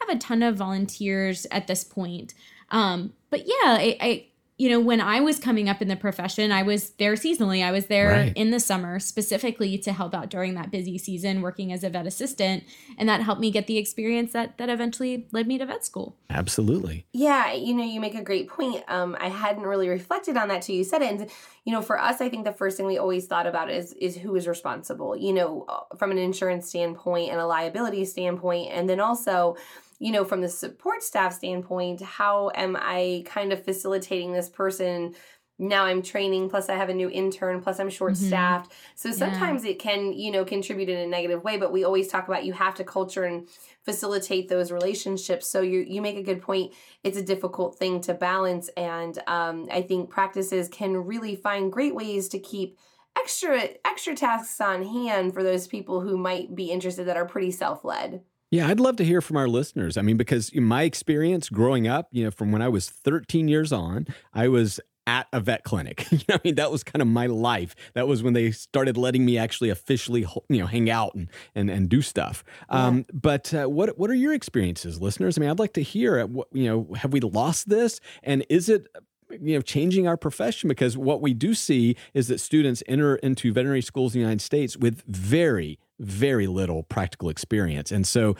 have 0.00 0.08
a 0.08 0.18
ton 0.18 0.42
of 0.42 0.56
volunteers 0.56 1.46
at 1.50 1.66
this 1.66 1.84
point. 1.84 2.32
Um, 2.70 3.12
but 3.28 3.40
yeah, 3.40 3.76
I, 3.76 3.96
I 4.00 4.26
you 4.62 4.70
know 4.70 4.78
when 4.78 5.00
I 5.00 5.18
was 5.20 5.40
coming 5.40 5.68
up 5.68 5.82
in 5.82 5.88
the 5.88 5.96
profession, 5.96 6.52
I 6.52 6.62
was 6.62 6.90
there 6.90 7.14
seasonally. 7.14 7.64
I 7.64 7.72
was 7.72 7.86
there 7.86 8.10
Right. 8.10 8.32
in 8.36 8.50
the 8.52 8.60
summer 8.60 9.00
specifically 9.00 9.76
to 9.78 9.92
help 9.92 10.14
out 10.14 10.28
during 10.30 10.54
that 10.54 10.70
busy 10.70 10.98
season, 10.98 11.42
working 11.42 11.72
as 11.72 11.82
a 11.82 11.90
vet 11.90 12.06
assistant, 12.06 12.62
and 12.96 13.08
that 13.08 13.22
helped 13.22 13.40
me 13.40 13.50
get 13.50 13.66
the 13.66 13.76
experience 13.76 14.32
that 14.34 14.58
that 14.58 14.68
eventually 14.68 15.26
led 15.32 15.48
me 15.48 15.58
to 15.58 15.66
vet 15.66 15.84
school. 15.84 16.16
absolutely 16.30 17.06
Yeah, 17.12 17.52
you 17.52 17.74
know, 17.74 17.82
you 17.84 18.00
make 18.00 18.14
a 18.14 18.22
great 18.22 18.48
point. 18.48 18.84
Um, 18.86 19.16
I 19.18 19.28
hadn't 19.30 19.64
really 19.64 19.88
reflected 19.88 20.36
on 20.36 20.46
that 20.48 20.62
till 20.62 20.76
you 20.76 20.84
said 20.84 21.02
it. 21.02 21.10
And 21.10 21.30
you 21.64 21.72
know, 21.72 21.82
for 21.82 21.98
us, 21.98 22.20
I 22.20 22.28
think 22.28 22.44
the 22.44 22.52
first 22.52 22.76
thing 22.76 22.86
we 22.86 22.98
always 22.98 23.26
thought 23.26 23.48
about 23.48 23.68
is 23.68 23.92
is 23.94 24.16
who 24.16 24.36
is 24.36 24.46
responsible. 24.46 25.16
You 25.16 25.32
know, 25.32 25.50
uh, 25.68 25.96
from 25.96 26.12
an 26.12 26.18
insurance 26.18 26.68
standpoint 26.68 27.30
and 27.32 27.40
a 27.40 27.46
liability 27.46 28.04
standpoint, 28.04 28.70
and 28.72 28.88
then 28.88 29.00
also, 29.00 29.56
you 30.02 30.10
know, 30.10 30.24
from 30.24 30.40
the 30.40 30.48
support 30.48 31.00
staff 31.00 31.32
standpoint, 31.32 32.00
how 32.02 32.50
am 32.56 32.76
I 32.76 33.22
kind 33.24 33.52
of 33.52 33.64
facilitating 33.64 34.32
this 34.32 34.48
person? 34.48 35.14
Now 35.60 35.84
I'm 35.84 36.02
training, 36.02 36.50
plus 36.50 36.68
I 36.68 36.74
have 36.74 36.88
a 36.88 36.94
new 36.94 37.08
intern, 37.08 37.62
plus 37.62 37.78
I'm 37.78 37.88
short 37.88 38.16
staffed. 38.16 38.72
Mm-hmm. 38.72 38.92
So 38.96 39.12
sometimes 39.12 39.64
yeah. 39.64 39.70
it 39.70 39.78
can, 39.78 40.12
you 40.12 40.32
know, 40.32 40.44
contribute 40.44 40.88
in 40.88 40.98
a 40.98 41.06
negative 41.06 41.44
way, 41.44 41.56
but 41.56 41.70
we 41.70 41.84
always 41.84 42.08
talk 42.08 42.26
about 42.26 42.44
you 42.44 42.52
have 42.52 42.74
to 42.76 42.84
culture 42.84 43.22
and 43.22 43.46
facilitate 43.84 44.48
those 44.48 44.72
relationships. 44.72 45.46
So 45.46 45.60
you 45.60 45.84
you 45.86 46.02
make 46.02 46.16
a 46.16 46.22
good 46.22 46.42
point. 46.42 46.72
It's 47.04 47.16
a 47.16 47.22
difficult 47.22 47.78
thing 47.78 48.00
to 48.00 48.12
balance, 48.12 48.70
and 48.76 49.16
um, 49.28 49.68
I 49.70 49.82
think 49.82 50.10
practices 50.10 50.68
can 50.68 50.96
really 50.96 51.36
find 51.36 51.70
great 51.72 51.94
ways 51.94 52.28
to 52.30 52.40
keep 52.40 52.76
extra 53.16 53.68
extra 53.84 54.16
tasks 54.16 54.60
on 54.60 54.82
hand 54.82 55.32
for 55.32 55.44
those 55.44 55.68
people 55.68 56.00
who 56.00 56.18
might 56.18 56.56
be 56.56 56.72
interested 56.72 57.04
that 57.04 57.16
are 57.16 57.26
pretty 57.26 57.52
self-led. 57.52 58.22
Yeah, 58.52 58.68
I'd 58.68 58.80
love 58.80 58.96
to 58.96 59.04
hear 59.04 59.22
from 59.22 59.38
our 59.38 59.48
listeners. 59.48 59.96
I 59.96 60.02
mean, 60.02 60.18
because 60.18 60.50
in 60.50 60.62
my 60.62 60.82
experience 60.82 61.48
growing 61.48 61.88
up, 61.88 62.08
you 62.12 62.22
know, 62.22 62.30
from 62.30 62.52
when 62.52 62.60
I 62.60 62.68
was 62.68 62.90
13 62.90 63.48
years 63.48 63.72
on, 63.72 64.06
I 64.34 64.48
was 64.48 64.78
at 65.06 65.26
a 65.32 65.40
vet 65.40 65.64
clinic. 65.64 66.06
you 66.12 66.18
know, 66.28 66.34
I 66.34 66.40
mean, 66.44 66.56
that 66.56 66.70
was 66.70 66.84
kind 66.84 67.00
of 67.00 67.08
my 67.08 67.24
life. 67.26 67.74
That 67.94 68.06
was 68.06 68.22
when 68.22 68.34
they 68.34 68.50
started 68.50 68.98
letting 68.98 69.24
me 69.24 69.38
actually 69.38 69.70
officially, 69.70 70.26
you 70.50 70.58
know, 70.58 70.66
hang 70.66 70.90
out 70.90 71.14
and 71.14 71.28
and, 71.54 71.70
and 71.70 71.88
do 71.88 72.02
stuff. 72.02 72.44
Yeah. 72.70 72.88
Um, 72.88 73.06
but 73.10 73.54
uh, 73.54 73.70
what 73.70 73.98
what 73.98 74.10
are 74.10 74.14
your 74.14 74.34
experiences, 74.34 75.00
listeners? 75.00 75.38
I 75.38 75.40
mean, 75.40 75.48
I'd 75.48 75.58
like 75.58 75.72
to 75.72 75.82
hear. 75.82 76.26
What 76.26 76.48
you 76.52 76.64
know, 76.64 76.94
have 76.96 77.14
we 77.14 77.20
lost 77.20 77.70
this, 77.70 78.00
and 78.22 78.44
is 78.50 78.68
it 78.68 78.86
you 79.30 79.56
know 79.56 79.62
changing 79.62 80.06
our 80.06 80.18
profession 80.18 80.68
because 80.68 80.96
what 80.96 81.22
we 81.22 81.32
do 81.32 81.54
see 81.54 81.96
is 82.12 82.28
that 82.28 82.38
students 82.38 82.82
enter 82.86 83.16
into 83.16 83.50
veterinary 83.50 83.80
schools 83.80 84.14
in 84.14 84.20
the 84.20 84.24
United 84.24 84.42
States 84.42 84.76
with 84.76 85.02
very 85.06 85.78
very 86.02 86.46
little 86.46 86.82
practical 86.82 87.28
experience. 87.28 87.90
And 87.90 88.06
so 88.06 88.36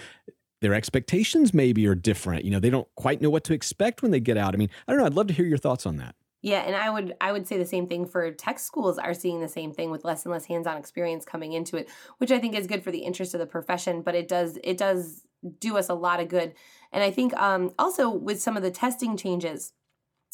their 0.60 0.74
expectations 0.74 1.52
maybe 1.52 1.86
are 1.86 1.94
different. 1.94 2.44
You 2.44 2.50
know 2.50 2.60
they 2.60 2.70
don't 2.70 2.88
quite 2.94 3.20
know 3.20 3.30
what 3.30 3.44
to 3.44 3.54
expect 3.54 4.02
when 4.02 4.10
they 4.10 4.20
get 4.20 4.36
out. 4.36 4.54
I 4.54 4.58
mean 4.58 4.70
i 4.86 4.92
don't 4.92 5.00
know 5.00 5.06
i'd 5.06 5.14
love 5.14 5.26
to 5.28 5.34
hear 5.34 5.46
your 5.46 5.58
thoughts 5.58 5.86
on 5.86 5.96
that. 5.96 6.14
Yeah, 6.42 6.62
and 6.62 6.74
I 6.74 6.90
would 6.90 7.14
I 7.20 7.30
would 7.30 7.46
say 7.46 7.56
the 7.56 7.64
same 7.64 7.86
thing 7.86 8.04
for 8.04 8.30
tech 8.32 8.58
schools 8.58 8.98
are 8.98 9.14
seeing 9.14 9.40
the 9.40 9.48
same 9.48 9.72
thing 9.72 9.90
with 9.92 10.04
less 10.04 10.24
and 10.24 10.32
less 10.32 10.44
hands-on 10.44 10.76
experience 10.76 11.24
coming 11.24 11.52
into 11.52 11.76
it, 11.76 11.88
which 12.18 12.32
I 12.32 12.40
think 12.40 12.56
is 12.56 12.66
good 12.66 12.82
for 12.82 12.90
the 12.90 12.98
interest 12.98 13.32
of 13.34 13.40
the 13.40 13.46
profession, 13.46 14.02
but 14.02 14.16
it 14.16 14.26
does 14.26 14.58
it 14.64 14.76
does 14.76 15.22
do 15.60 15.76
us 15.76 15.88
a 15.88 15.94
lot 15.94 16.20
of 16.20 16.28
good. 16.28 16.54
And 16.92 17.02
I 17.02 17.10
think 17.10 17.34
um, 17.34 17.72
also 17.78 18.10
with 18.10 18.42
some 18.42 18.56
of 18.56 18.62
the 18.62 18.70
testing 18.70 19.16
changes, 19.16 19.72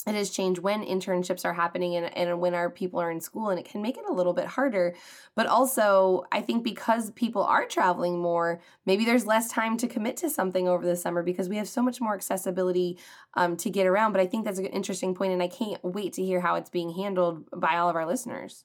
it 0.07 0.15
has 0.15 0.31
changed 0.31 0.61
when 0.61 0.85
internships 0.85 1.45
are 1.45 1.55
happening 1.55 1.97
and, 1.97 2.17
and 2.17 2.41
when 2.41 2.55
our 2.55 2.71
people 2.71 3.01
are 3.01 3.11
in 3.11 3.21
school 3.21 3.51
and 3.51 3.59
it 3.59 3.65
can 3.65 3.83
make 3.83 3.97
it 3.97 4.05
a 4.09 4.13
little 4.13 4.33
bit 4.33 4.47
harder. 4.47 4.95
But 5.35 5.47
also 5.47 6.25
i 6.33 6.41
think 6.41 6.65
because 6.65 7.11
people 7.13 7.43
are 7.43 7.65
traveling 7.67 8.19
more 8.19 8.61
maybe 8.87 9.05
there's 9.05 9.27
less 9.27 9.51
time 9.51 9.77
to 9.79 9.87
commit 9.87 10.17
to 10.19 10.31
something 10.31 10.69
over 10.69 10.85
the 10.85 10.97
summer 10.97 11.23
because 11.23 11.49
we 11.49 11.57
have 11.57 11.69
so 11.69 11.83
much 11.83 12.01
more 12.01 12.15
accessibility 12.15 12.99
um, 13.35 13.57
to 13.57 13.71
get 13.71 13.87
around. 13.87 14.13
But 14.13 14.21
i 14.21 14.27
think 14.27 14.45
that's 14.45 14.59
an 14.59 14.67
interesting 14.67 15.15
point 15.15 15.33
and 15.33 15.43
i 15.43 15.49
can't 15.49 15.83
wait 15.85 16.13
to 16.15 16.25
hear 16.25 16.41
how 16.41 16.57
it's 16.57 16.71
being 16.71 16.91
handled 16.91 17.49
by 17.55 17.77
all 17.77 17.89
of 17.89 17.97
our 17.97 18.07
listeners 18.07 18.65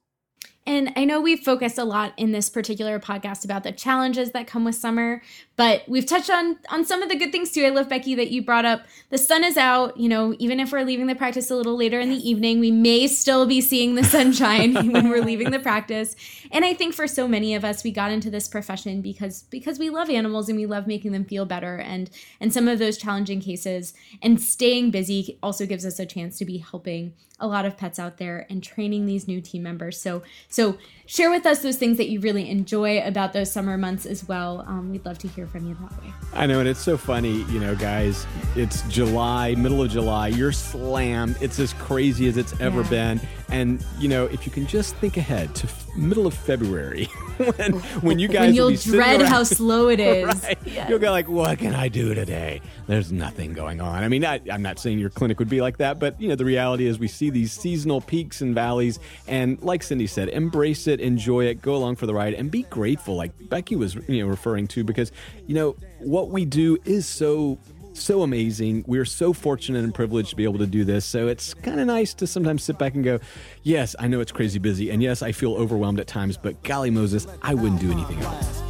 and 0.66 0.94
I 0.96 1.04
know 1.04 1.20
we've 1.20 1.42
focused 1.42 1.78
a 1.78 1.84
lot 1.84 2.14
in 2.16 2.32
this 2.32 2.50
particular 2.50 2.98
podcast 2.98 3.44
about 3.44 3.64
the 3.64 3.74
challenges 3.74 4.32
that 4.32 4.48
come 4.48 4.64
with 4.64 4.76
summer, 4.76 5.22
but 5.58 5.84
we've 5.90 6.06
touched 6.06 6.30
on 6.30 6.58
on 6.70 6.86
some 6.86 7.02
of 7.02 7.10
the 7.10 7.18
good 7.18 7.34
things 7.34 7.52
too. 7.52 7.66
I 7.66 7.70
love 7.70 7.90
Becky 7.90 8.16
that 8.16 8.32
you 8.32 8.42
brought 8.42 8.64
up. 8.64 8.84
The 9.10 9.18
sun 9.18 9.44
is 9.44 9.58
out, 9.58 9.98
you 9.98 10.08
know, 10.08 10.36
even 10.40 10.62
if 10.62 10.72
we're 10.72 10.84
leaving 10.84 11.08
the 11.08 11.16
practice 11.16 11.52
a 11.52 11.56
little 11.56 11.76
later 11.76 12.00
in 12.00 12.10
the 12.10 12.30
evening, 12.30 12.62
we 12.62 12.72
may 12.72 13.08
still 13.08 13.46
be 13.46 13.60
seeing 13.60 13.96
the 13.96 14.06
sunshine 14.06 14.74
when 14.92 15.10
we're 15.10 15.24
leaving 15.24 15.52
the 15.52 15.60
practice. 15.60 16.16
And 16.52 16.64
I 16.64 16.74
think 16.74 16.94
for 16.94 17.08
so 17.08 17.28
many 17.28 17.56
of 17.56 17.66
us, 17.66 17.84
we 17.84 17.92
got 17.92 18.12
into 18.12 18.30
this 18.30 18.48
profession 18.48 19.02
because 19.02 19.44
because 19.50 19.80
we 19.80 19.90
love 19.90 20.10
animals 20.10 20.48
and 20.48 20.58
we 20.58 20.66
love 20.66 20.88
making 20.88 21.12
them 21.12 21.26
feel 21.26 21.46
better 21.46 21.76
and 21.76 22.10
and 22.40 22.54
some 22.54 22.70
of 22.70 22.80
those 22.80 22.98
challenging 22.98 23.42
cases 23.42 23.94
and 24.22 24.40
staying 24.40 24.92
busy 24.92 25.38
also 25.44 25.66
gives 25.66 25.86
us 25.86 26.00
a 26.00 26.06
chance 26.06 26.38
to 26.38 26.46
be 26.46 26.60
helping 26.60 27.14
a 27.40 27.48
lot 27.48 27.66
of 27.66 27.78
pets 27.78 28.00
out 28.00 28.18
there 28.18 28.48
and 28.50 28.64
training 28.64 29.06
these 29.06 29.28
new 29.28 29.42
team 29.42 29.64
members. 29.64 30.00
So 30.00 30.24
so 30.54 30.78
share 31.08 31.32
with 31.32 31.48
us 31.48 31.64
those 31.64 31.78
things 31.78 31.98
that 31.98 32.10
you 32.10 32.20
really 32.20 32.48
enjoy 32.48 33.02
about 33.02 33.34
those 33.34 33.52
summer 33.52 33.76
months 33.76 34.06
as 34.06 34.28
well. 34.28 34.64
Um, 34.68 34.92
we'd 34.92 35.04
love 35.04 35.18
to 35.20 35.28
hear 35.28 35.48
from 35.48 35.68
you 35.68 35.76
that 35.82 35.92
way. 36.00 36.14
I 36.32 36.46
know, 36.46 36.60
and 36.60 36.70
it's 36.70 36.80
so 36.80 36.96
funny, 36.96 37.42
you 37.46 37.60
know, 37.60 37.74
guys. 37.76 38.28
It's 38.56 38.84
July, 38.84 39.56
middle 39.56 39.82
of 39.82 39.90
July. 39.90 40.28
You're 40.28 40.52
slammed. 40.52 41.38
It's 41.42 41.58
as 41.58 41.74
crazy 41.74 42.28
as 42.28 42.38
it's 42.38 42.54
ever 42.60 42.84
yeah. 42.84 42.90
been. 42.90 43.22
And 43.54 43.86
you 44.00 44.10
know, 44.10 44.26
if 44.26 44.48
you 44.48 44.52
can 44.52 44.66
just 44.66 44.96
think 44.96 45.16
ahead 45.16 45.54
to 45.54 45.68
f- 45.68 45.88
middle 45.96 46.26
of 46.26 46.34
February, 46.34 47.06
when 47.38 47.74
when 48.02 48.18
you 48.18 48.28
guys 48.28 48.48
when 48.48 48.56
you'll 48.56 48.72
dread 48.72 49.22
around, 49.22 49.30
how 49.30 49.44
slow 49.44 49.90
it 49.90 50.00
is, 50.00 50.26
right? 50.26 50.58
yes. 50.66 50.90
you'll 50.90 50.98
go 50.98 51.12
like, 51.12 51.30
"What 51.30 51.60
can 51.60 51.76
I 51.76 51.88
do 51.88 52.16
today?" 52.16 52.62
There's 52.88 53.12
nothing 53.12 53.54
going 53.54 53.80
on. 53.80 54.04
I 54.04 54.08
mean, 54.08 54.26
I, 54.26 54.42
I'm 54.52 54.64
not 54.64 54.80
saying 54.80 54.98
your 54.98 55.12
clinic 55.12 55.38
would 55.38 55.50
be 55.50 55.62
like 55.62 55.78
that, 55.78 56.00
but 56.00 56.20
you 56.20 56.30
know, 56.30 56.36
the 56.36 56.46
reality 56.46 56.88
is 56.88 56.98
we 56.98 57.08
see 57.08 57.30
these 57.30 57.52
seasonal 57.52 58.02
peaks 58.02 58.42
and 58.42 58.56
valleys, 58.56 58.98
and 59.28 59.62
like 59.62 59.84
Cindy 59.84 60.08
said, 60.08 60.30
embrace 60.30 60.88
it, 60.88 61.00
enjoy 61.00 61.46
it, 61.46 61.62
go 61.62 61.76
along 61.76 61.98
for 61.98 62.08
the 62.08 62.14
ride, 62.16 62.34
and 62.34 62.50
be 62.50 62.64
grateful. 62.64 63.16
Like 63.16 63.34
Becky 63.50 63.76
was, 63.76 63.94
you 64.08 64.24
know, 64.24 64.28
referring 64.28 64.68
to 64.70 64.84
because 64.84 65.12
you 65.46 65.54
know 65.54 65.76
what 66.00 66.30
we 66.30 66.44
do 66.44 66.80
is 66.86 67.06
so 67.08 67.60
so 67.94 68.24
amazing. 68.24 68.84
We're 68.88 69.06
so 69.06 69.34
fortunate 69.34 69.84
and 69.84 69.94
privileged 69.94 70.30
to 70.32 70.36
be 70.36 70.44
able 70.44 70.60
to 70.60 70.68
do 70.68 70.84
this. 70.84 71.06
So 71.06 71.28
it's 71.28 71.54
kind 71.54 71.80
of 71.80 71.88
nice 71.88 72.14
to 72.16 72.28
sometimes 72.28 72.64
sit 72.64 72.78
back 72.78 72.96
and 72.96 73.04
go, 73.04 73.20
yes, 73.64 73.96
I 74.00 74.08
know 74.08 74.20
it's 74.20 74.32
crazy 74.32 74.60
busy. 74.60 74.90
And 74.90 75.02
yes, 75.02 75.22
I 75.22 75.32
feel 75.32 75.54
overwhelmed 75.56 76.00
at 76.00 76.08
times, 76.08 76.38
but 76.38 76.62
golly 76.64 76.90
Moses, 76.90 77.28
I 77.42 77.54
wouldn't 77.54 77.82
do 77.82 77.92
anything 77.92 78.20
else. 78.20 78.62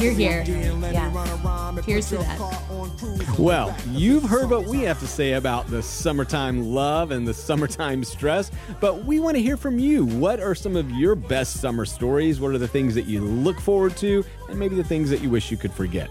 You're 0.00 0.12
here. 0.12 0.44
Yeah. 0.46 1.80
Cheers 1.84 2.08
to 2.10 2.18
that. 2.18 3.36
Well, 3.38 3.76
you've 3.90 4.22
heard 4.22 4.48
what 4.48 4.66
we 4.66 4.82
have 4.82 5.00
to 5.00 5.06
say 5.06 5.32
about 5.32 5.66
the 5.66 5.82
summertime 5.82 6.72
love 6.72 7.10
and 7.10 7.26
the 7.26 7.34
summertime 7.34 8.04
stress, 8.04 8.50
but 8.80 9.04
we 9.04 9.18
want 9.20 9.36
to 9.36 9.42
hear 9.42 9.56
from 9.56 9.78
you. 9.78 10.04
What 10.06 10.40
are 10.40 10.54
some 10.54 10.76
of 10.76 10.90
your 10.92 11.14
best 11.14 11.60
summer 11.60 11.84
stories? 11.84 12.40
What 12.40 12.52
are 12.52 12.58
the 12.58 12.68
things 12.68 12.94
that 12.94 13.06
you 13.06 13.20
look 13.22 13.60
forward 13.60 13.96
to? 13.98 14.24
And 14.48 14.58
maybe 14.58 14.76
the 14.76 14.84
things 14.84 15.10
that 15.10 15.20
you 15.20 15.30
wish 15.30 15.50
you 15.50 15.56
could 15.56 15.72
forget? 15.72 16.10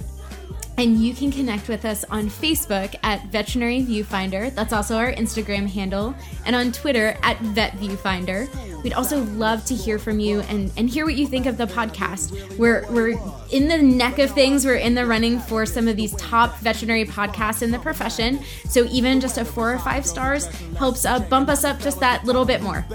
And 0.77 0.97
you 0.97 1.13
can 1.13 1.31
connect 1.31 1.69
with 1.69 1.85
us 1.85 2.03
on 2.05 2.29
Facebook 2.29 2.95
at 3.03 3.25
Veterinary 3.27 3.83
Viewfinder. 3.83 4.53
That's 4.53 4.73
also 4.73 4.97
our 4.97 5.13
Instagram 5.13 5.67
handle. 5.67 6.15
And 6.45 6.55
on 6.55 6.71
Twitter 6.71 7.15
at 7.21 7.39
Vet 7.39 7.73
Viewfinder. 7.73 8.49
We'd 8.83 8.93
also 8.93 9.23
love 9.23 9.63
to 9.65 9.75
hear 9.75 9.97
from 9.97 10.19
you 10.19 10.41
and, 10.41 10.71
and 10.75 10.89
hear 10.89 11.05
what 11.05 11.15
you 11.15 11.27
think 11.27 11.45
of 11.45 11.57
the 11.57 11.67
podcast. 11.67 12.57
We're, 12.57 12.85
we're 12.91 13.17
in 13.51 13.67
the 13.69 13.81
neck 13.81 14.19
of 14.19 14.31
things. 14.31 14.65
We're 14.65 14.75
in 14.75 14.93
the 14.93 15.05
running 15.05 15.39
for 15.39 15.65
some 15.65 15.87
of 15.87 15.95
these 15.95 16.13
top 16.15 16.57
veterinary 16.59 17.05
podcasts 17.05 17.61
in 17.61 17.71
the 17.71 17.79
profession. 17.79 18.41
So 18.65 18.85
even 18.85 19.21
just 19.21 19.37
a 19.37 19.45
four 19.45 19.73
or 19.73 19.79
five 19.79 20.05
stars 20.05 20.47
helps 20.75 21.05
uh, 21.05 21.19
bump 21.19 21.49
us 21.49 21.63
up 21.63 21.79
just 21.79 21.99
that 22.01 22.25
little 22.25 22.45
bit 22.45 22.61
more. 22.61 22.85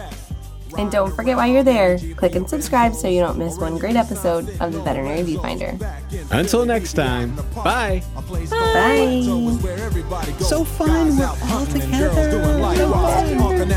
And 0.77 0.91
don't 0.91 1.15
forget 1.15 1.37
while 1.37 1.49
you're 1.49 1.63
there, 1.63 1.99
click 2.17 2.35
and 2.35 2.49
subscribe 2.49 2.95
so 2.95 3.09
you 3.09 3.21
don't 3.21 3.39
miss 3.39 3.59
one 3.59 3.79
great 3.79 3.97
episode 3.97 4.49
of 4.61 4.73
the 4.73 4.81
Veterinary 4.83 5.23
Viewfinder. 5.23 5.79
Until 6.31 6.65
next 6.67 6.93
time, 6.95 7.35
bye. 7.55 8.03
Bye. 8.15 9.23
bye. 10.11 10.35
So 10.39 10.65
fun. 10.65 11.17
We're 11.17 11.27
all 11.45 11.67
together. 11.67 12.31
So 12.31 12.43
fun. 12.43 13.69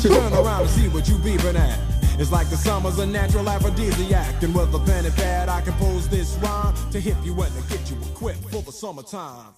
Turn 0.00 0.32
around 0.32 0.62
and 0.62 0.70
see 0.70 0.88
what 0.88 1.08
you 1.08 1.14
beeping 1.16 1.54
at. 1.54 1.78
It's 2.18 2.32
like 2.32 2.48
the 2.48 2.56
summer's 2.56 2.98
a 2.98 3.04
natural 3.06 3.48
aphrodisiac. 3.48 4.42
And 4.42 4.54
with 4.54 4.74
a 4.74 4.78
pen 4.80 5.04
and 5.04 5.14
pad, 5.14 5.50
I 5.50 5.60
compose 5.60 6.08
this 6.08 6.34
rhyme 6.42 6.74
to 6.90 6.98
hit 6.98 7.16
you 7.22 7.38
and 7.40 7.54
to 7.54 7.76
get 7.76 7.90
you 7.90 7.96
equipped 8.10 8.42
for 8.50 8.62
the 8.62 8.72
summertime. 8.72 9.52